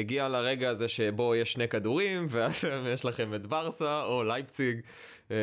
[0.00, 4.80] הגיע לרגע הזה שבו יש שני כדורים, ואז יש לכם את ברסה או לייפציג,
[5.30, 5.36] אה,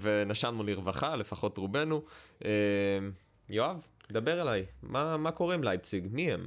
[0.00, 2.02] ונשמנו לרווחה, לפחות רובנו.
[2.44, 2.50] אה,
[3.48, 3.76] יואב,
[4.10, 6.08] דבר אליי, מה, מה קורה עם לייפציג?
[6.10, 6.46] מי הם?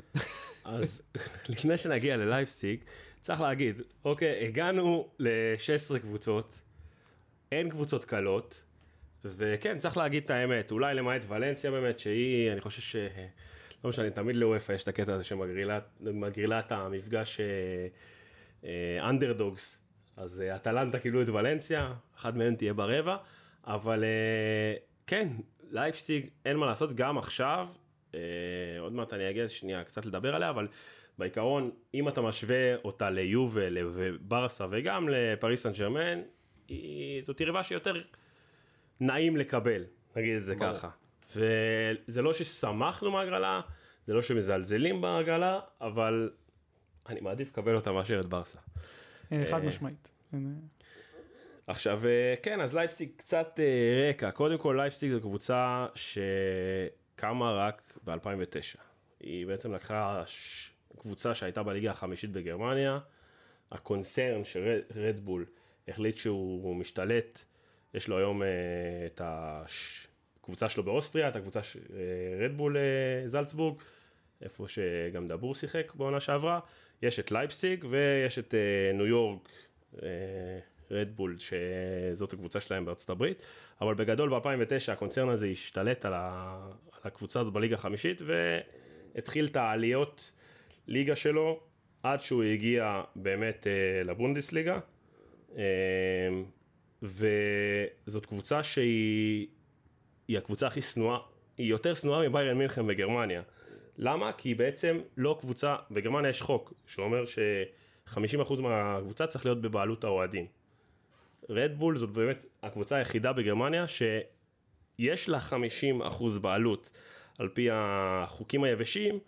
[0.65, 1.01] אז
[1.49, 2.85] לפני שנגיע ללייפסיק,
[3.25, 6.61] צריך להגיד, אוקיי, הגענו ל-16 קבוצות,
[7.51, 8.61] אין קבוצות קלות,
[9.25, 12.95] וכן, צריך להגיד את האמת, אולי למעט ולנסיה באמת, שהיא, אני חושב ש...
[13.83, 17.41] לא משנה, תמיד לאופה יש את הקטע הזה שמגרילה את המפגש
[19.01, 19.79] אנדרדוגס,
[20.17, 23.17] אז אה, אטלנטה קיבלו את ולנסיה, אחת מהן תהיה ברבע,
[23.67, 24.75] אבל אה,
[25.07, 25.27] כן,
[25.71, 27.69] לייפסטיג, אין מה לעשות, גם עכשיו,
[28.15, 28.19] אה,
[28.79, 30.67] עוד מעט אני אגיע שנייה קצת לדבר עליה, אבל
[31.17, 36.21] בעיקרון, אם אתה משווה אותה ליובל וברסה וגם לפריס סן ג'רמן,
[37.25, 37.93] זאת יריבה שיותר
[38.99, 39.83] נעים לקבל,
[40.15, 40.73] נגיד את זה ברור.
[40.73, 40.89] ככה.
[41.35, 43.61] וזה לא ששמחנו מהגרלה,
[44.07, 46.31] זה לא שמזלזלים בהגרלה, אבל
[47.09, 48.59] אני מעדיף לקבל אותה מאשר את ברסה.
[49.31, 50.11] אה, חד אה, משמעית.
[51.67, 53.59] עכשיו, אה, כן, אז לייפציג קצת
[54.09, 54.31] רקע.
[54.31, 58.79] קודם כל, לייפציג זו קבוצה שקמה רק ב-2009.
[59.19, 60.71] היא בעצם לקחה ש...
[61.05, 62.99] קבוצה שהייתה בליגה החמישית בגרמניה.
[63.71, 65.45] הקונצרן של רדבול
[65.87, 67.39] החליט שהוא משתלט.
[67.93, 68.47] יש לו היום אה,
[69.05, 73.81] את הקבוצה שלו באוסטריה, את הקבוצה של אה, רדבול אה, זלצבורג,
[74.41, 76.59] איפה שגם דבור שיחק בעונה שעברה.
[77.01, 79.49] יש את לייפסיג ויש את אה, ניו יורק.
[80.03, 80.59] אה,
[80.91, 83.41] רדבול, שזאת הקבוצה שלהם בארצות הברית,
[83.81, 86.57] אבל בגדול ב-2009 הקונצרן הזה השתלט על, ה...
[86.91, 88.21] על הקבוצה הזאת בליגה החמישית
[89.15, 90.31] והתחיל את העליות
[90.87, 91.59] ליגה שלו
[92.03, 94.79] עד שהוא הגיע באמת אה, לבונדסליגה.
[95.57, 95.63] אה,
[97.01, 99.47] וזאת קבוצה שהיא
[100.27, 101.17] היא הקבוצה הכי שנואה,
[101.57, 103.41] היא יותר שנואה מביירן מינכן בגרמניה.
[103.97, 104.31] למה?
[104.31, 110.45] כי היא בעצם לא קבוצה, בגרמניה יש חוק שאומר ש-50% מהקבוצה צריך להיות בבעלות האוהדים.
[111.49, 116.89] רדבול זאת באמת הקבוצה היחידה בגרמניה שיש לה 50% בעלות
[117.37, 119.19] על פי החוקים היבשים,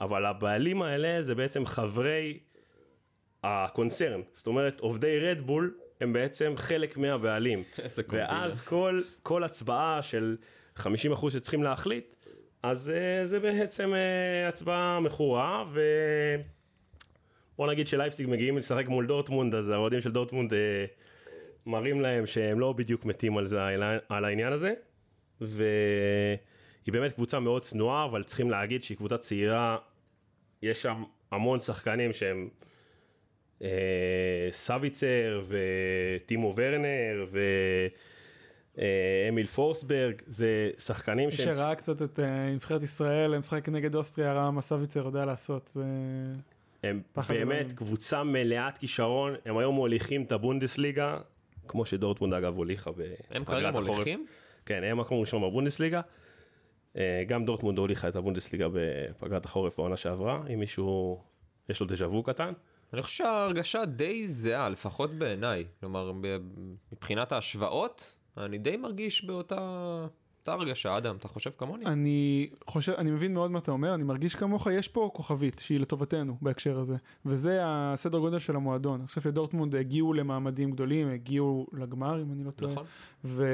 [0.00, 2.38] אבל הבעלים האלה זה בעצם חברי
[3.44, 7.62] הקונצרן, זאת אומרת עובדי רדבול הם בעצם חלק מהבעלים.
[7.82, 8.28] איזה קומבינה.
[8.28, 10.36] ואז כל, כל הצבעה של
[10.78, 10.82] 50%
[11.30, 12.14] שצריכים להחליט,
[12.62, 15.80] אז uh, זה בעצם uh, הצבעה מכורה, ו...
[17.56, 20.56] בוא נגיד שלייפסיק מגיעים לשחק מול דורטמונד, אז האוהדים של דורטמונד uh,
[21.66, 23.60] מראים להם שהם לא בדיוק מתים על זה,
[24.08, 24.74] על העניין הזה.
[26.86, 29.76] היא באמת קבוצה מאוד צנועה, אבל צריכים להגיד שהיא קבוצה צעירה,
[30.62, 32.48] יש שם המון שחקנים שהם
[33.62, 33.68] אה,
[34.52, 37.26] סביצר וטימו ורנר
[38.76, 41.54] ואמיל פורסברג, זה שחקנים מי שהם...
[41.54, 45.68] שראה קצת את אה, נבחרת ישראל, משחק נגד אוסטריה, ראה מה סביצר יודע לעשות.
[45.74, 45.84] זה...
[46.82, 47.72] הם באמת.
[47.72, 51.18] קבוצה מלאת כישרון, הם היום מוליכים את הבונדסליגה,
[51.68, 52.90] כמו שדורטמונד אגב הוליכה
[53.30, 53.70] הם כרגע.
[53.70, 54.26] מוליכים?
[54.66, 56.00] כן, הם מקום ראשון בבונדסליגה.
[56.96, 61.22] אה, גם דורטמונד הוליכה את הבונדסליגה בפגרת החורף בעונה שעברה, אם מישהו,
[61.68, 62.52] יש לו דז'ה וו קטן.
[62.92, 65.64] אני חושב שההרגשה די זהה, לפחות בעיניי.
[65.80, 66.12] כלומר,
[66.92, 70.06] מבחינת ההשוואות, אני די מרגיש באותה
[70.48, 70.96] אותה הרגשה.
[70.96, 71.86] אדם, אתה חושב כמוני?
[71.86, 75.80] אני חושב, אני מבין מאוד מה אתה אומר, אני מרגיש כמוך, יש פה כוכבית שהיא
[75.80, 79.00] לטובתנו בהקשר הזה, וזה הסדר גודל של המועדון.
[79.00, 82.72] אני חושב שדורטמונד הגיעו למעמדים גדולים, הגיעו לגמר, אם אני לא טועה.
[82.72, 82.84] נכון.
[83.24, 83.46] ו...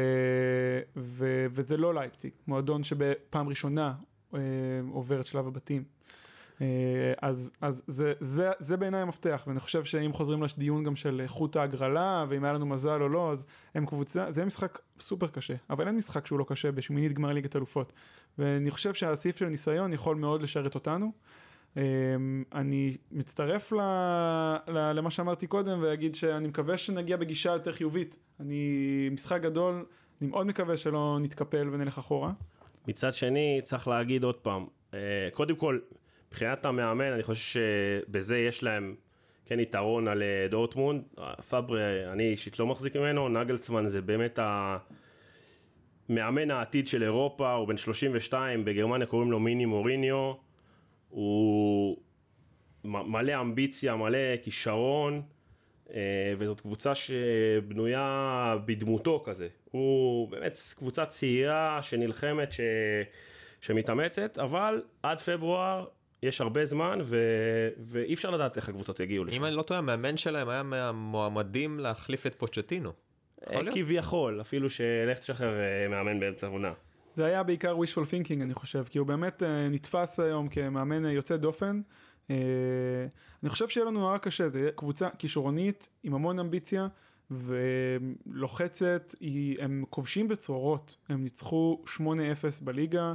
[0.97, 1.47] ו...
[1.51, 3.95] וזה לא לייפציג, מועדון שבפעם ראשונה
[4.35, 4.41] אה,
[4.93, 5.85] עובר את שלב הבתים.
[6.63, 11.21] אה, אז, אז זה, זה, זה בעיניי המפתח, ואני חושב שאם חוזרים לדיון גם של
[11.21, 15.55] איכות ההגרלה, ואם היה לנו מזל או לא, אז הם קבוצה, זה משחק סופר קשה,
[15.71, 17.93] אבל אין משחק שהוא לא קשה בשמינית גמר ליגת אלופות.
[18.39, 21.13] ואני חושב שהסעיף של ניסיון יכול מאוד לשרת אותנו.
[21.77, 21.83] אה,
[22.55, 23.81] אני מצטרף ל,
[24.69, 28.19] ל, למה שאמרתי קודם, ואגיד שאני מקווה שנגיע בגישה יותר חיובית.
[28.41, 29.85] אני, משחק גדול,
[30.21, 32.33] אני מאוד מקווה שלא נתקפל ונלך אחורה.
[32.89, 34.99] מצד שני, צריך להגיד עוד פעם, אה,
[35.33, 35.79] קודם כל,
[36.33, 38.95] מבחינת המאמן, אני חושב שבזה יש להם
[39.47, 41.03] כן יתרון על אה, דורטמונד.
[41.49, 44.39] פאברי, אני אישית לא מחזיק ממנו, נגלסמן זה באמת
[46.09, 50.33] המאמן העתיד של אירופה, הוא בן 32, בגרמניה קוראים לו מיני מוריניו,
[51.09, 51.97] הוא
[52.85, 55.23] מלא אמביציה, מלא כישרון.
[55.95, 59.49] אה, וזאת קבוצה שבנויה בדמותו כזה.
[59.71, 62.61] הוא באמת קבוצה צעירה שנלחמת, ש...
[63.61, 65.87] שמתאמצת, אבל עד פברואר
[66.23, 67.17] יש הרבה זמן ו...
[67.87, 69.37] ואי אפשר לדעת איך הקבוצות יגיעו לשם.
[69.37, 72.93] אם אני לא טועה, המאמן שלהם היה מהמועמדים להחליף את פוצ'טינו.
[73.51, 73.61] אה?
[73.75, 76.73] כביכול, אפילו שלך תשחרר אה, מאמן באמצע העונה.
[77.17, 81.37] זה היה בעיקר wishful thinking אני חושב, כי הוא באמת אה, נתפס היום כמאמן יוצא
[81.37, 81.81] דופן.
[83.43, 86.89] אני חושב שיהיה לנו נורא קשה, זו קבוצה כישרונית עם המון אמביציה
[87.31, 89.15] ולוחצת,
[89.59, 92.01] הם כובשים בצרורות, הם ניצחו 8-0
[92.63, 93.15] בליגה,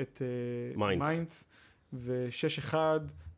[0.00, 1.44] את אה, מיינץ.
[1.92, 2.74] מיינץ ו-6-1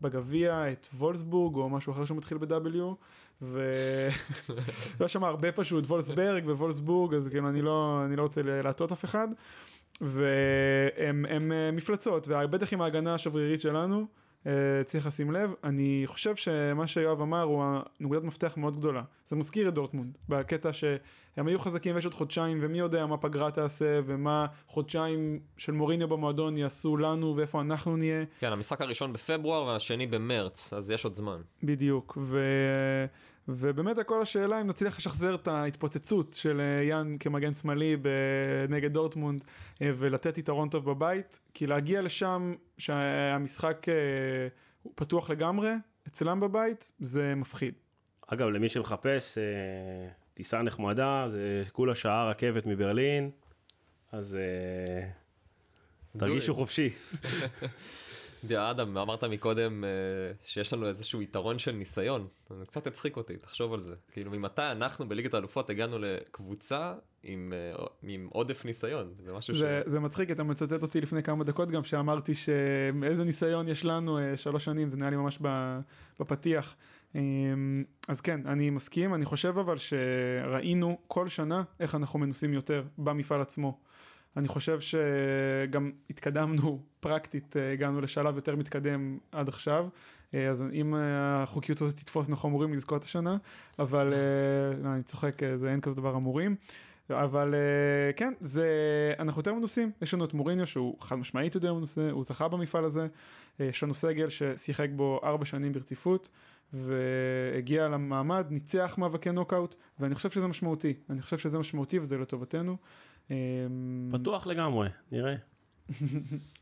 [0.01, 2.95] בגביע, את וולסבורג או משהו אחר שמתחיל ב-W.
[3.43, 9.05] ולא שם הרבה פשוט, וולסברג ווולסבורג, אז כאילו אני לא, אני לא רוצה להטעות אף
[9.05, 9.29] אחד.
[10.01, 14.07] והם הם אה, מפלצות, ובטח עם ההגנה השברירית שלנו,
[14.85, 15.55] צריך לשים לב.
[15.65, 17.65] אני חושב שמה שיואב אמר הוא
[18.01, 19.03] נקודת מפתח מאוד גדולה.
[19.27, 23.51] זה מזכיר את דורטמונד, בקטע שהם היו חזקים ויש עוד חודשיים, ומי יודע מה פגרה
[23.51, 28.25] תעשה, ומה חודשיים של מוריניו במועדון יעשו לנו, ואיפה אנחנו נהיה.
[28.41, 31.41] כן, המשחק הראשון בפברואר והשני במרץ, אז יש עוד זמן.
[31.63, 32.41] בדיוק, ו...
[33.49, 37.97] ובאמת הכל השאלה אם נצליח לשחזר את ההתפוצצות של אה, יאן כמגן שמאלי
[38.69, 39.45] נגד דורטמונד
[39.83, 43.95] אה, ולתת יתרון טוב בבית, כי להגיע לשם שהמשחק אה,
[44.83, 45.71] הוא פתוח לגמרי
[46.07, 47.75] אצלם בבית זה מפחיד.
[48.27, 49.39] אגב, למי שמחפש
[50.35, 53.31] טיסה נחמדה, זה כולה שעה רכבת מברלין,
[54.13, 54.37] אז
[56.19, 56.91] תרגישו חופשי.
[58.51, 59.89] אדם, אמרת מקודם אה,
[60.41, 62.27] שיש לנו איזשהו יתרון של ניסיון.
[62.59, 63.95] זה קצת הצחיק אותי, תחשוב על זה.
[64.13, 69.15] כאילו, ממתי אנחנו בליגת האלופות הגענו לקבוצה עם, אה, עם עודף ניסיון?
[69.25, 69.59] זה משהו ש...
[69.59, 74.19] זה, זה מצחיק, אתה מצטט אותי לפני כמה דקות גם שאמרתי שאיזה ניסיון יש לנו
[74.19, 75.39] אה, שלוש שנים, זה נראה לי ממש
[76.21, 76.77] בפתיח.
[77.15, 82.85] אמ, אז כן, אני מסכים, אני חושב אבל שראינו כל שנה איך אנחנו מנוסים יותר
[82.99, 83.79] במפעל עצמו.
[84.37, 89.89] אני חושב שגם התקדמנו פרקטית, אה, הגענו לשלב יותר מתקדם עד עכשיו,
[90.35, 93.37] אה, אז אם אה, החוקיות הזאת תתפוס אנחנו אמורים לזכות השנה,
[93.79, 94.13] אבל
[94.83, 96.57] לא, אני צוחק, זה אין כזה דבר אמורים.
[97.11, 97.55] אבל
[98.17, 98.67] כן, זה,
[99.19, 102.85] אנחנו יותר מנוסים, יש לנו את מוריניו שהוא חד משמעית יותר מנוסה, הוא זכה במפעל
[102.85, 103.07] הזה,
[103.61, 106.29] יש לנו סגל ששיחק בו ארבע שנים ברציפות,
[106.73, 112.73] והגיע למעמד, ניצח מאבקי נוקאוט, ואני חושב שזה משמעותי, אני חושב שזה משמעותי וזה לטובתנו.
[112.73, 112.77] אה,
[114.13, 115.35] פתוח לגמרי, נראה.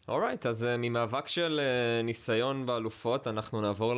[0.08, 3.94] Alright, אז אה, ממאבק של אה, ניסיון באלופות, אנחנו נעבור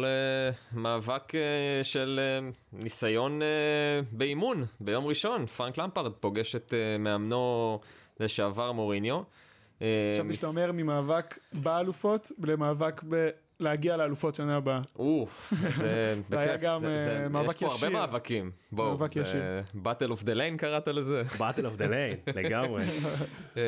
[0.72, 1.34] למאבק אה,
[1.82, 3.44] של אה, ניסיון אה,
[4.12, 4.64] באימון.
[4.80, 7.80] ביום ראשון, פרנק למפרד פוגש את אה, מאמנו
[8.20, 9.22] לשעבר מוריניו.
[9.78, 13.00] חשבתי מס- שאתה אומר ממאבק באלופות למאבק
[13.61, 14.80] להגיע לאלופות שנה הבאה.
[14.98, 15.68] אוף, זה
[16.28, 17.90] זה היה בכיף, גם, זה- זה- אה, מאבק יש פה הרבה ישיר.
[17.90, 18.50] מאבקים.
[18.72, 19.24] בואו, מאבק ישיר.
[19.40, 21.22] זה Battle of the Lane קראת לזה?
[21.38, 22.84] Battle of the Lane, לגמרי.
[23.57, 23.62] אה,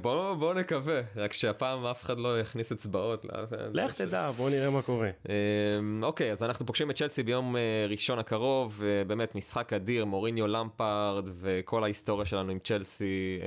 [0.00, 3.26] בואו בואו נקווה, רק שהפעם אף אחד לא יכניס אצבעות.
[3.72, 5.10] לך תדע, בוא נראה מה קורה.
[5.28, 10.04] אמ, אוקיי, אז אנחנו פוגשים את צ'לסי ביום אה, ראשון הקרוב, אה, באמת משחק אדיר,
[10.04, 13.38] מוריניו למפארד וכל ההיסטוריה שלנו עם צ'לסי,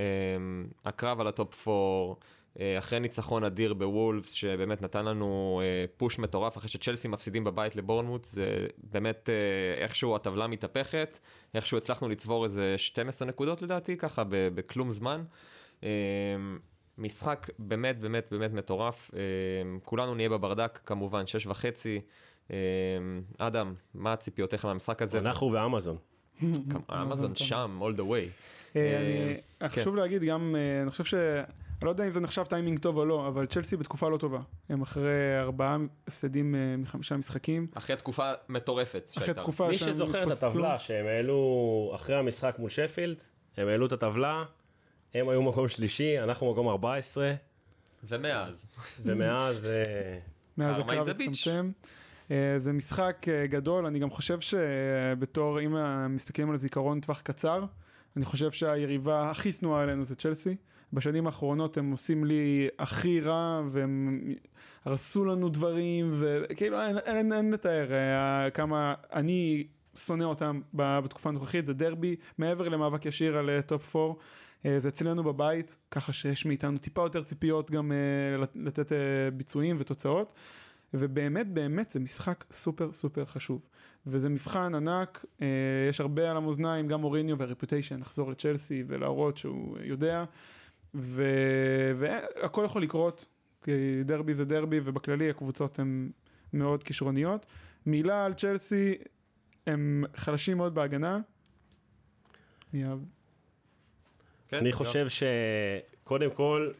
[0.85, 2.13] הקרב על ה top 4,
[2.79, 8.23] אחרי ניצחון אדיר בוולפס, שבאמת נתן לנו אה, push מטורף אחרי שצ'לסי מפסידים בבית לבורנמוט,
[8.23, 11.19] זה באמת אה, איכשהו הטבלה מתהפכת,
[11.53, 15.23] איכשהו הצלחנו לצבור איזה 12 נקודות לדעתי, ככה ב- בכלום זמן.
[16.97, 19.11] משחק באמת באמת באמת מטורף,
[19.83, 22.01] כולנו נהיה בברדק כמובן, שש וחצי.
[23.37, 25.19] אדם, מה הציפיותיך מהמשחק הזה?
[25.19, 25.97] אנחנו ואמזון.
[27.01, 28.29] אמזון שם, all the way.
[28.75, 29.67] אה, אני- כן.
[29.67, 31.13] חשוב להגיד גם, אה, אני חושב ש...
[31.81, 34.39] אני לא יודע אם זה נחשב טיימינג טוב או לא, אבל צ'לסי בתקופה לא טובה.
[34.69, 37.67] הם אחרי ארבעה הפסדים אה, מחמישה משחקים.
[37.73, 39.41] אחרי תקופה מטורפת אחרי שהייתה.
[39.41, 40.43] תקופה מי שזוכר את.
[40.43, 43.17] הטבלה שהם העלו אחרי המשחק מול שפילד,
[43.57, 44.43] הם העלו את הטבלה,
[45.13, 47.33] הם היו מקום שלישי, אנחנו מקום 14,
[48.03, 48.75] ומאז.
[49.03, 49.65] ומאז...
[49.65, 50.19] אה,
[50.57, 51.09] מאז הקרב.
[51.09, 51.71] הצטמצם.
[52.31, 55.75] אה, זה משחק גדול, אני גם חושב שבתור, אם
[56.15, 57.65] מסתכלים על זיכרון טווח קצר,
[58.17, 60.55] אני חושב שהיריבה הכי שנואה עלינו זה צ'לסי.
[60.93, 64.21] בשנים האחרונות הם עושים לי הכי רע, והם
[64.85, 71.29] הרסו לנו דברים, וכאילו אין, אין, אין, אין לתאר אה, כמה אני שונא אותם בתקופה
[71.29, 74.13] הנוכחית, זה דרבי, מעבר למאבק ישיר על אה, top 4.
[74.65, 77.97] אה, זה אצלנו בבית, ככה שיש מאיתנו טיפה יותר ציפיות גם אה,
[78.37, 78.91] לת- לתת
[79.33, 80.33] ביצועים ותוצאות.
[80.93, 83.61] ובאמת באמת זה משחק סופר סופר חשוב.
[84.07, 85.47] וזה מבחן ענק, אה,
[85.89, 90.23] יש הרבה על המאזניים, גם מוריניו וה reputation לחזור לצ'לסי ולהראות שהוא יודע.
[90.95, 93.25] והכל יכול לקרות,
[93.63, 96.09] כי דרבי זה דרבי ובכללי הקבוצות הן
[96.53, 97.45] מאוד כישרוניות.
[97.85, 98.95] מילה על צ'לסי,
[99.67, 101.19] הם חלשים מאוד בהגנה.
[102.71, 102.87] כן,
[104.53, 104.73] אני.
[104.73, 106.71] חושב שקודם כל,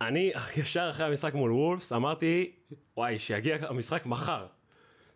[0.00, 2.52] אני ישר אחרי המשחק מול וולפס אמרתי,
[2.96, 4.46] וואי, שיגיע המשחק מחר.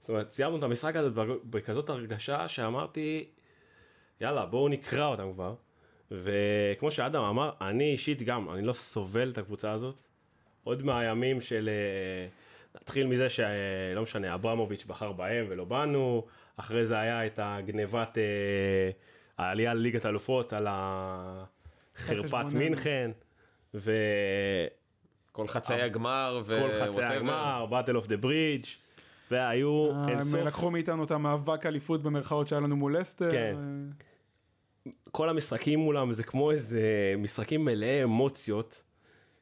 [0.01, 1.11] זאת אומרת, סיימנו את המשחק הזה
[1.45, 3.29] בכזאת הרגשה שאמרתי,
[4.21, 5.55] יאללה, בואו נקרא אותם כבר.
[6.11, 10.01] וכמו שאדם אמר, אני אישית גם, אני לא סובל את הקבוצה הזאת.
[10.65, 11.69] עוד מהימים של...
[11.69, 12.29] אה,
[12.75, 18.91] נתחיל מזה שלא משנה, אברמוביץ' בחר בהם ולא בנו, אחרי זה היה את הגנבת אה,
[19.39, 22.45] העלייה לליגת האלופות על החרפת.
[22.53, 23.11] מינכן,
[23.75, 23.91] וכל
[25.33, 26.61] כל חצאי הגמר ו...
[26.81, 27.03] חצי whatever.
[27.03, 28.65] הגמר, באטל אוף דה ברידג',
[29.31, 30.41] והיו אה, אינסוף.
[30.41, 33.31] הם לקחו מאיתנו את המאבק אליפות במרכאות שהיה לנו מול אסטר.
[33.31, 33.57] כן.
[35.13, 38.83] כל המשחקים מולם זה כמו איזה משחקים מלאי אמוציות,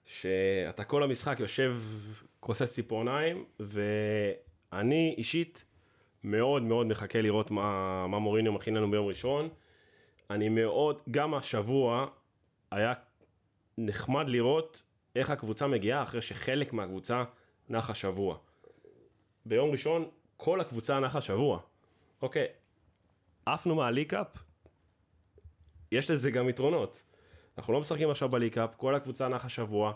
[0.05, 1.77] שאתה כל המשחק יושב
[2.41, 5.65] כוסס ציפורניים, ואני אישית
[6.25, 9.49] מאוד מאוד מחכה לראות מה, מה מוריניו מכין לנו ביום ראשון.
[10.31, 12.07] אני מאוד, גם השבוע
[12.71, 12.93] היה
[13.79, 14.83] נחמד לראות
[15.17, 17.25] איך הקבוצה מגיעה אחרי שחלק מהקבוצה
[17.69, 18.37] נחה שבוע.
[19.47, 21.61] ביום ראשון כל הקבוצה נחה שבוע.
[22.23, 22.47] אוקיי,
[23.47, 24.27] עפנו מה League Cup,
[25.93, 27.03] יש לזה גם יתרונות.
[27.59, 29.93] אנחנו לא משחקים עכשיו ב League Cup, כל הקבוצה נחה שבוע.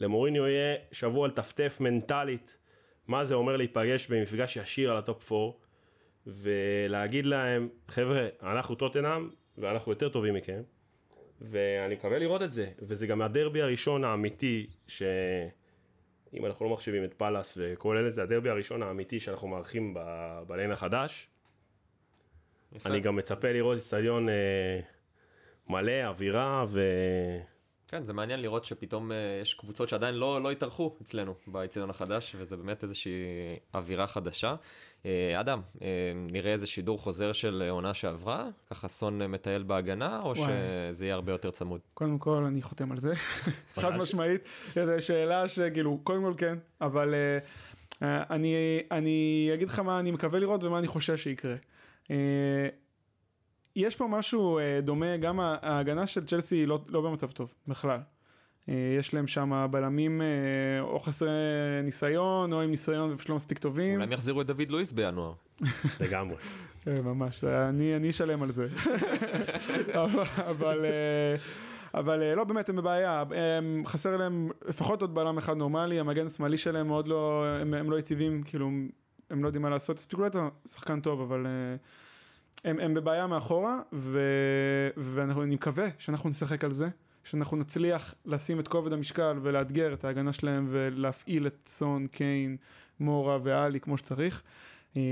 [0.00, 2.58] למוריניו יהיה שבוע לטפטף מנטלית
[3.06, 5.52] מה זה אומר להיפגש במפגש ישיר על ה top 4
[6.26, 10.62] ולהגיד להם, חבר'ה, אנחנו טוטנאם ואנחנו יותר טובים מכם
[11.40, 17.14] ואני מקווה לראות את זה, וזה גם הדרבי הראשון האמיתי שאם אנחנו לא מחשיבים את
[17.14, 21.28] פאלאס וכל אלה, זה הדרבי הראשון האמיתי שאנחנו מארחים ב- בליין החדש.
[22.72, 22.88] יפה.
[22.88, 24.80] אני גם מצפה לראות אצטדיון אה,
[25.70, 26.80] מלא, אווירה, ו...
[27.88, 32.36] כן, זה מעניין לראות שפתאום אה, יש קבוצות שעדיין לא, לא התארחו אצלנו באיצטדיון החדש,
[32.38, 33.12] וזה באמת איזושהי
[33.74, 34.54] אווירה חדשה.
[35.06, 35.86] אה, אדם, אה,
[36.32, 38.48] נראה איזה שידור חוזר של עונה שעברה?
[38.70, 40.52] ככה סון מטייל בהגנה, או וואי.
[40.90, 41.80] שזה יהיה הרבה יותר צמוד?
[41.94, 43.14] קודם כל אני חותם על זה,
[43.80, 44.40] חד משמעית,
[44.74, 47.14] זו שאלה שכאילו, קודם כל כן, אבל
[48.02, 48.54] אה, אני,
[48.90, 51.54] אני אגיד לך מה אני מקווה לראות ומה אני חושש שיקרה.
[52.10, 52.68] אה,
[53.76, 58.00] יש פה משהו אה, דומה, גם ההגנה של צ'לסי היא לא, לא במצב טוב בכלל.
[58.68, 60.26] אה, יש להם שם בלמים אה,
[60.80, 61.28] או חסרי
[61.82, 63.94] ניסיון או עם ניסיון ופשוט לא מספיק טובים.
[63.94, 65.32] אולי הם יחזירו את דוד לואיס בינואר.
[66.00, 66.36] לגמרי.
[66.88, 68.66] אה, ממש, אני, אני אשלם על זה.
[70.04, 71.36] אבל, אבל, אה,
[71.94, 73.24] אבל אה, לא, באמת, הם בבעיה.
[73.58, 77.90] הם, חסר להם לפחות עוד בלם אחד נורמלי, המגן השמאלי שלהם מאוד לא, הם, הם
[77.90, 78.70] לא יציבים, כאילו,
[79.30, 79.98] הם לא יודעים מה לעשות.
[79.98, 81.76] ספיקולטה שחקן טוב, אבל אה,
[82.64, 84.20] הם, הם בבעיה מאחורה, ו,
[84.96, 86.88] ואני מקווה שאנחנו נשחק על זה.
[87.24, 92.56] שאנחנו נצליח לשים את כובד המשקל ולאתגר את ההגנה שלהם ולהפעיל את סון, קיין,
[93.00, 94.42] מורה ואלי כמו שצריך.
[94.96, 95.02] אה,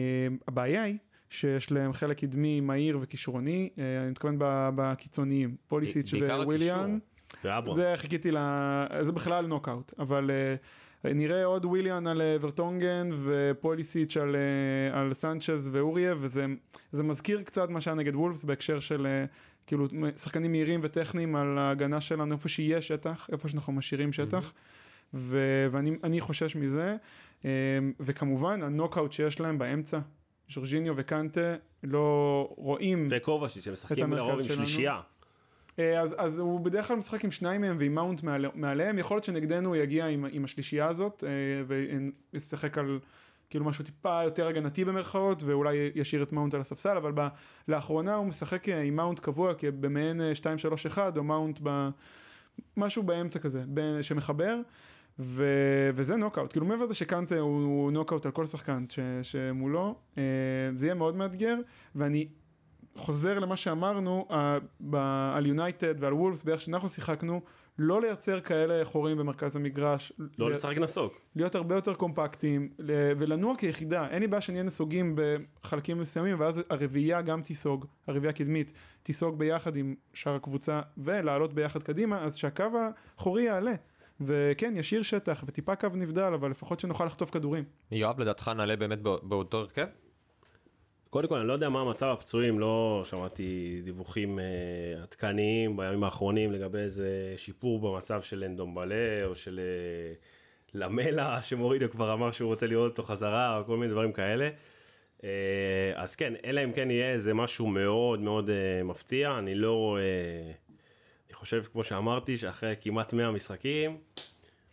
[0.49, 0.99] הבעיה היא
[1.31, 4.37] שיש להם חלק קדמי מהיר וכישרוני, אה, אני מתכוון
[4.75, 6.99] בקיצוניים, פוליסיץ' וויליאן.
[7.75, 8.39] זה חיכיתי ל...
[9.01, 10.65] זה בכלל נוקאוט, אבל אה,
[11.05, 16.47] נראה עוד וויליאן על אה, ורטונגן ופוליסיץ' על, אה, על סנצ'ז ואורייה, וזה
[16.93, 19.29] זה מזכיר קצת מה שהיה נגד וולפס בהקשר של אה,
[19.67, 19.87] כאילו
[20.17, 24.53] שחקנים מהירים וטכניים על ההגנה שלנו איפה שיהיה שטח, איפה שאנחנו משאירים שטח,
[25.15, 25.39] ו,
[25.71, 26.97] ואני אני חושש מזה,
[28.01, 29.99] וכמובן הנוקאוט שיש להם באמצע.
[30.51, 34.67] ז'ורג'יניו וקנטה לא רואים וקובאצ'יץ', הם משחקים המרכז לרוב עם שלנו.
[34.67, 35.01] שלישייה.
[35.79, 39.15] אה, אז, אז הוא בדרך כלל משחק עם שניים מהם ועם מאונט מעל, מעליהם, יכול
[39.15, 41.31] להיות שנגדנו הוא יגיע עם, עם השלישייה הזאת אה,
[42.33, 42.99] וישחק על
[43.51, 47.29] כאילו משהו טיפה יותר הגנתי במרכאות ואולי ישאיר את מאונט על הספסל, אבל ב,
[47.69, 50.33] לאחרונה הוא משחק אה, עם מאונט קבוע במעין אה,
[50.95, 51.89] 2-3-1 או מאונט ב...
[52.77, 54.61] משהו באמצע כזה, בין, שמחבר.
[55.19, 55.45] ו,
[55.95, 59.95] וזה נוקאוט, כאילו מעבר לזה שקנטה הוא, נוקאוט על כל שחקן ש, שמולו,
[60.75, 61.57] זה יהיה מאוד מאתגר,
[61.95, 62.29] ואני
[62.99, 64.27] חוזר למה שאמרנו
[65.35, 67.41] על יונייטד ועל וולפס באיך שאנחנו שיחקנו,
[67.79, 71.13] לא לייצר כאלה חורים במרכז המגרש, לא ל- לשחק נסוג.
[71.37, 75.17] להיות הרבה יותר קומפקטיים ל- ולנוע כיחידה, אין לי בעיה שנהיה נסוגים
[75.63, 78.73] בחלקים מסוימים ואז הרביעייה גם תיסוג, הרביעייה הקדמית
[79.03, 82.65] תיסוג ביחד עם שאר הקבוצה ולעלות ביחד קדימה, אז שהקו
[83.17, 83.73] האחורי יעלה.
[84.21, 87.65] וכן, ישאיר שטח וטיפה קו נבדל, אבל לפחות שנוכל לחטוף כדורים.
[87.93, 89.87] יואב, לדעתך נעלה באמת בא- באותו הרכב?
[91.11, 96.53] קודם כל, אני לא יודע מה מצב הפצועים, לא שמעתי דיווחים אה, עדכניים בימים האחרונים
[96.53, 100.15] לגבי איזה שיפור במצב של אנדומבלה או של אה,
[100.75, 104.51] למלה, שמורידו כבר אמר שהוא רוצה לראות אותו חזרה, או כל מיני דברים כאלה.
[105.25, 109.73] אה, אז כן, אלא אם כן יהיה איזה משהו מאוד מאוד אה, מפתיע, אני לא
[109.73, 110.03] רואה...
[111.29, 113.99] אני חושב, כמו שאמרתי, שאחרי כמעט 100 משחקים,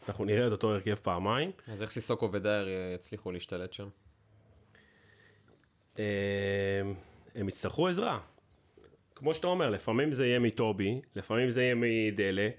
[0.07, 1.51] אנחנו נראה את אותו הרכב פעמיים.
[1.67, 3.87] אז איך סיסוקו ודייר יצליחו להשתלט שם?
[5.99, 6.03] אה,
[7.35, 8.19] הם יצטרכו עזרה.
[9.15, 12.49] כמו שאתה אומר, לפעמים זה יהיה מטובי, לפעמים זה יהיה מדלה,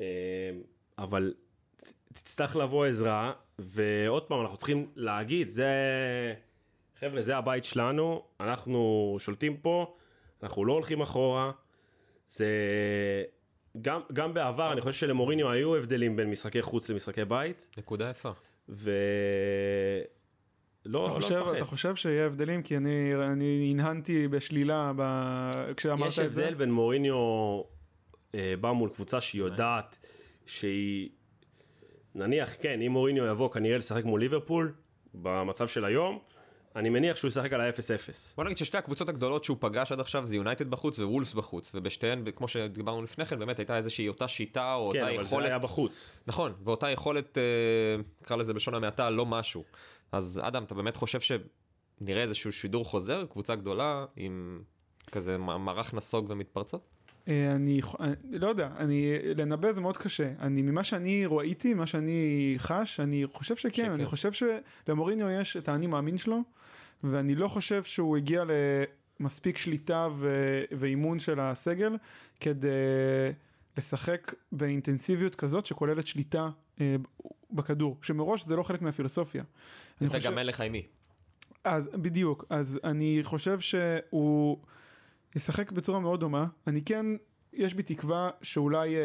[0.00, 0.06] אה,
[0.98, 1.34] אבל
[2.12, 5.70] תצטרך לבוא עזרה, ועוד פעם, אנחנו צריכים להגיד, זה...
[7.00, 9.96] חבר'ה, זה הבית שלנו, אנחנו שולטים פה,
[10.42, 11.50] אנחנו לא הולכים אחורה.
[12.30, 12.46] זה...
[13.82, 18.30] גם, גם בעבר, אני חושב שלמוריניו היו הבדלים בין משחקי חוץ למשחקי בית, נקודה יפה.
[18.68, 18.90] ו...
[20.86, 21.54] לא, אתה לא חושב, לפחד.
[21.54, 22.62] אתה חושב שיהיה הבדלים?
[22.62, 25.50] כי אני, אני הנהנתי בשלילה ב...
[25.76, 26.42] כשאמרת יש את זה.
[26.42, 27.14] הבדל בין מוריניו
[28.34, 29.98] אה, בא מול קבוצה שהיא יודעת
[30.46, 31.08] שהיא...
[32.14, 34.72] נניח, כן, אם מוריניו יבוא כנראה לשחק מול ליברפול,
[35.14, 36.18] במצב של היום,
[36.76, 38.34] אני מניח שהוא ישחק על ה-0-0.
[38.36, 42.24] בוא נגיד ששתי הקבוצות הגדולות שהוא פגש עד עכשיו זה יונייטד בחוץ ווולס בחוץ, ובשתיהן,
[42.36, 45.46] כמו שדיברנו לפני כן, באמת הייתה איזושהי אותה שיטה או כן, אותה אבל זה יכולת...
[45.46, 46.12] היה בחוץ.
[46.26, 47.42] נכון, ואותה יכולת, אה,
[48.22, 49.64] נקרא לזה בלשון המעטה, לא משהו.
[50.12, 54.62] אז אדם, אתה באמת חושב שנראה איזשהו שידור חוזר, קבוצה גדולה, עם
[55.12, 56.96] כזה מערך נסוג ומתפרצות?
[57.28, 60.32] אה, אני, אני לא יודע, אני, לנבא זה מאוד קשה.
[60.40, 63.90] אני, ממה שאני ראיתי, מה שאני חש, אני חושב שכן, שכן.
[63.90, 66.40] אני חושב שלמוריניו יש את האני מאמין שלו,
[67.04, 68.44] ואני לא חושב שהוא הגיע
[69.20, 70.28] למספיק שליטה ו,
[70.72, 71.96] ואימון של הסגל
[72.40, 72.68] כדי
[73.78, 76.48] לשחק באינטנסיביות כזאת שכוללת שליטה
[76.80, 76.96] אה,
[77.56, 79.42] בכדור, שמראש זה לא חלק מהפילוסופיה.
[80.00, 80.86] אני חושב- וגם אין לך עם מי.
[81.64, 84.58] אז בדיוק, אז אני חושב שהוא
[85.36, 86.46] ישחק בצורה מאוד דומה.
[86.66, 87.06] אני כן,
[87.52, 89.00] יש בי תקווה שאולי אה,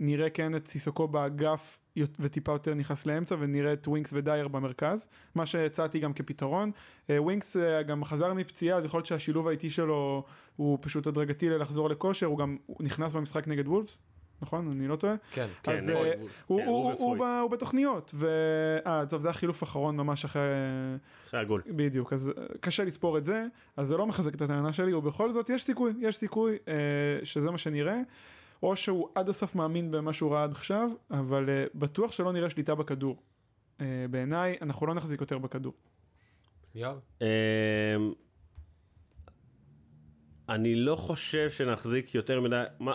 [0.00, 1.78] נראה כן את סיסוקו באגף
[2.20, 6.70] וטיפה יותר נכנס לאמצע ונראה את ווינקס ודייר במרכז, מה שהצעתי גם כפתרון.
[7.10, 10.24] אה, ווינקס אה, גם חזר מפציעה, אז יכול להיות שהשילוב האיטי שלו
[10.56, 14.02] הוא פשוט הדרגתי לחזור לכושר, הוא גם הוא נכנס במשחק נגד וולפס,
[14.42, 14.70] נכון?
[14.70, 15.14] אני לא טועה?
[15.30, 15.46] כן.
[15.62, 16.06] כן, אז, נכון.
[16.06, 16.12] אה,
[16.46, 17.16] הוא, כן, הוא, הוא הוא, הוא.
[17.18, 18.28] ב- הוא בתוכניות, ו...
[18.86, 20.42] אה, טוב, זה החילוף האחרון ממש אחרי...
[21.28, 21.62] אחרי הגול.
[21.66, 25.32] בדיוק, אז אה, קשה לספור את זה, אז זה לא מחזק את הטענה שלי, ובכל
[25.32, 26.74] זאת יש סיכוי, יש סיכוי אה,
[27.22, 28.00] שזה מה שנראה,
[28.62, 32.50] או שהוא עד הסוף מאמין במה שהוא ראה עד עכשיו, אבל אה, בטוח שלא נראה
[32.50, 33.22] שליטה בכדור.
[33.80, 35.72] אה, בעיניי, אנחנו לא נחזיק יותר בכדור.
[36.74, 37.00] יואב?
[37.20, 37.26] אמ,
[40.48, 42.92] אני לא חושב שנחזיק יותר מדי, מה,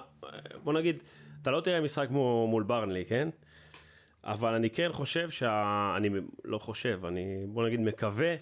[0.64, 1.00] בוא נגיד,
[1.46, 3.30] אתה לא תראה משחק כמו מול ברנלי, כן?
[4.24, 5.94] אבל אני כן חושב שה...
[5.98, 6.10] אני
[6.44, 8.36] לא חושב, אני בוא נגיד מקווה,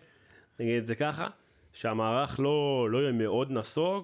[0.60, 1.28] נגיד את זה ככה,
[1.74, 4.04] שהמערך לא, לא יהיה מאוד נסוג.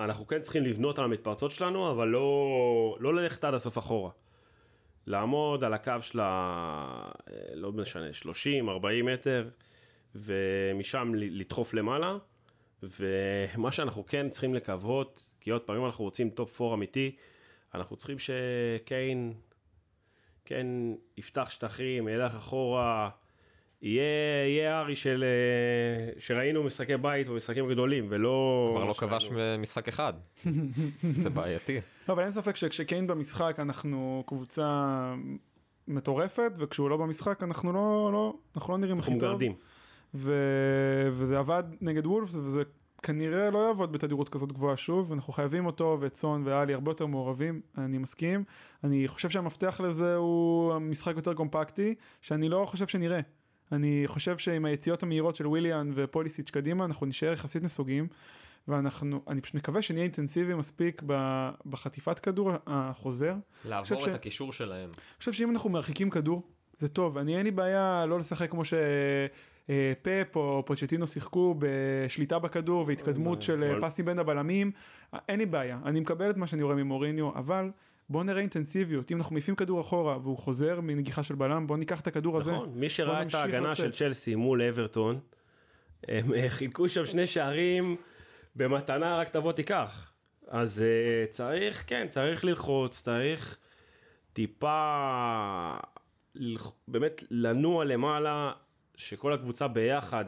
[0.00, 4.10] אנחנו כן צריכים לבנות על המתפרצות שלנו, אבל לא, לא ללכת עד הסוף אחורה.
[5.06, 7.10] לעמוד על הקו של ה...
[7.54, 9.48] לא משנה, 30, 40 מטר,
[10.14, 12.16] ומשם לדחוף למעלה.
[12.82, 17.16] ומה שאנחנו כן צריכים לקוות, כי עוד פעמים אנחנו רוצים top 4 אמיתי,
[17.76, 19.34] אנחנו צריכים שקיין
[20.44, 20.66] כן
[21.16, 23.10] יפתח שטחים, ילך אחורה,
[23.82, 25.24] יהיה, יהיה הארי של...
[25.24, 28.68] אה, שראינו משחקי בית ומשחקים גדולים, ולא...
[28.72, 28.92] כבר לא.
[28.92, 30.12] כבש משחק אחד.
[31.22, 31.80] זה בעייתי.
[32.08, 35.14] לא, אבל אין ספק שכשקיין במשחק אנחנו קבוצה
[35.88, 39.28] מטורפת, וכשהוא לא במשחק אנחנו לא, לא, אנחנו לא נראים אנחנו הכי טוב.
[39.28, 39.54] מגרדים.
[40.14, 40.32] ו...
[41.12, 42.62] וזה עבד נגד וולפס, וזה
[43.06, 47.06] כנראה לא יעבוד בתדירות כזאת גבוהה שוב, אנחנו חייבים אותו ואת סון ואלי הרבה יותר
[47.06, 48.44] מעורבים, אני מסכים.
[48.84, 53.20] אני חושב שהמפתח לזה הוא משחק יותר קומפקטי, שאני לא חושב שנראה.
[53.72, 58.08] אני חושב שעם היציאות המהירות של וויליאן ופוליסיץ' קדימה, אנחנו נשאר יחסית נסוגים,
[58.68, 61.02] ואנחנו, אני פשוט מקווה שנהיה אינטנסיבי מספיק
[61.66, 63.34] בחטיפת כדור החוזר.
[63.64, 64.88] לעבור את ש- הקישור שלהם.
[64.88, 66.42] אני חושב שאם אנחנו מרחיקים כדור,
[66.78, 67.18] זה טוב.
[67.18, 68.62] אני אין לי בעיה לא לשחק כמו
[69.66, 74.70] שפאפ או פוצ'טינו שיחקו בשליטה בכדור והתקדמות של אה, פסים בין הבלמים.
[75.28, 77.70] אין לי בעיה, אני מקבל את מה שאני רואה ממוריניו, אבל
[78.08, 79.12] בואו נראה אינטנסיביות.
[79.12, 82.52] אם אנחנו מעיפים כדור אחורה והוא חוזר מנגיחה של בלם, בואו ניקח את הכדור הזה.
[82.52, 83.76] נכון, מי שראה את ההגנה לצאת.
[83.76, 85.18] של צ'לסי מול אברטון,
[86.08, 87.96] הם אה, חילקו שם שני שערים
[88.56, 90.12] במתנה, רק תבוא תיקח.
[90.48, 93.58] אז אה, צריך, כן, צריך ללחוץ, צריך
[94.32, 95.76] טיפה,
[96.88, 98.52] באמת לנוע למעלה,
[98.96, 100.24] שכל הקבוצה ביחד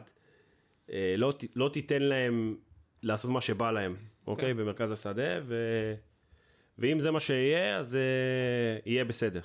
[0.91, 2.55] אה, לא, לא תיתן להם
[3.03, 3.95] לעשות מה שבא להם,
[4.27, 4.53] אוקיי?
[4.53, 5.55] במרכז השדה, ו...
[6.77, 8.01] ואם זה מה שיהיה, אז אה,
[8.85, 9.41] יהיה בסדר.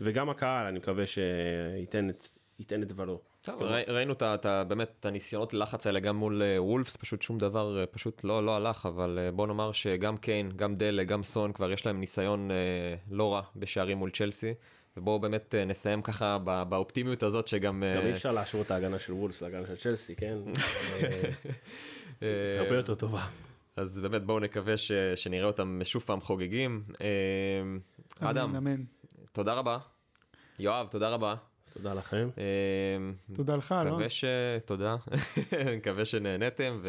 [0.00, 3.20] וגם הקהל, אני מקווה שייתן את, ייתן את דברו.
[3.42, 7.22] טוב, ראי- ראינו את את באמת את הניסיונות לחץ האלה גם מול אה, וולפס, פשוט
[7.22, 11.04] שום דבר אה, פשוט לא לא הלך, אבל אה, בוא נאמר שגם קיין, גם דלה,
[11.04, 12.56] גם סון, כבר יש להם ניסיון אה,
[13.10, 14.54] לא רע בשערים מול צ'לסי,
[14.96, 17.82] ובואו באמת אה, נסיים ככה ב- באופטימיות הזאת שגם...
[17.82, 20.38] אה, גם אי אפשר להשוות את ההגנה של וולס להגנה של צ'לסי, כן?
[22.22, 23.26] אה, הרבה יותר טובה.
[23.76, 26.82] אז באמת בואו נקווה ש- שנראה אותם שוב פעם חוגגים.
[27.00, 28.82] אה, אדם, אמן, אמן.
[29.32, 29.78] תודה רבה.
[30.58, 31.34] יואב, תודה רבה.
[31.72, 32.28] תודה לכם.
[33.34, 33.90] תודה לך, לא?
[33.90, 34.24] מקווה ש...
[34.64, 34.96] תודה.
[35.76, 36.80] מקווה שנהנתם,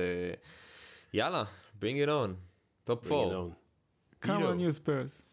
[1.13, 1.43] ויאללה,
[1.79, 2.29] bring it on.
[2.83, 3.27] טופ 4.
[3.29, 3.53] Bring it
[4.25, 4.27] on.
[4.27, 5.30] Come on you Spurs.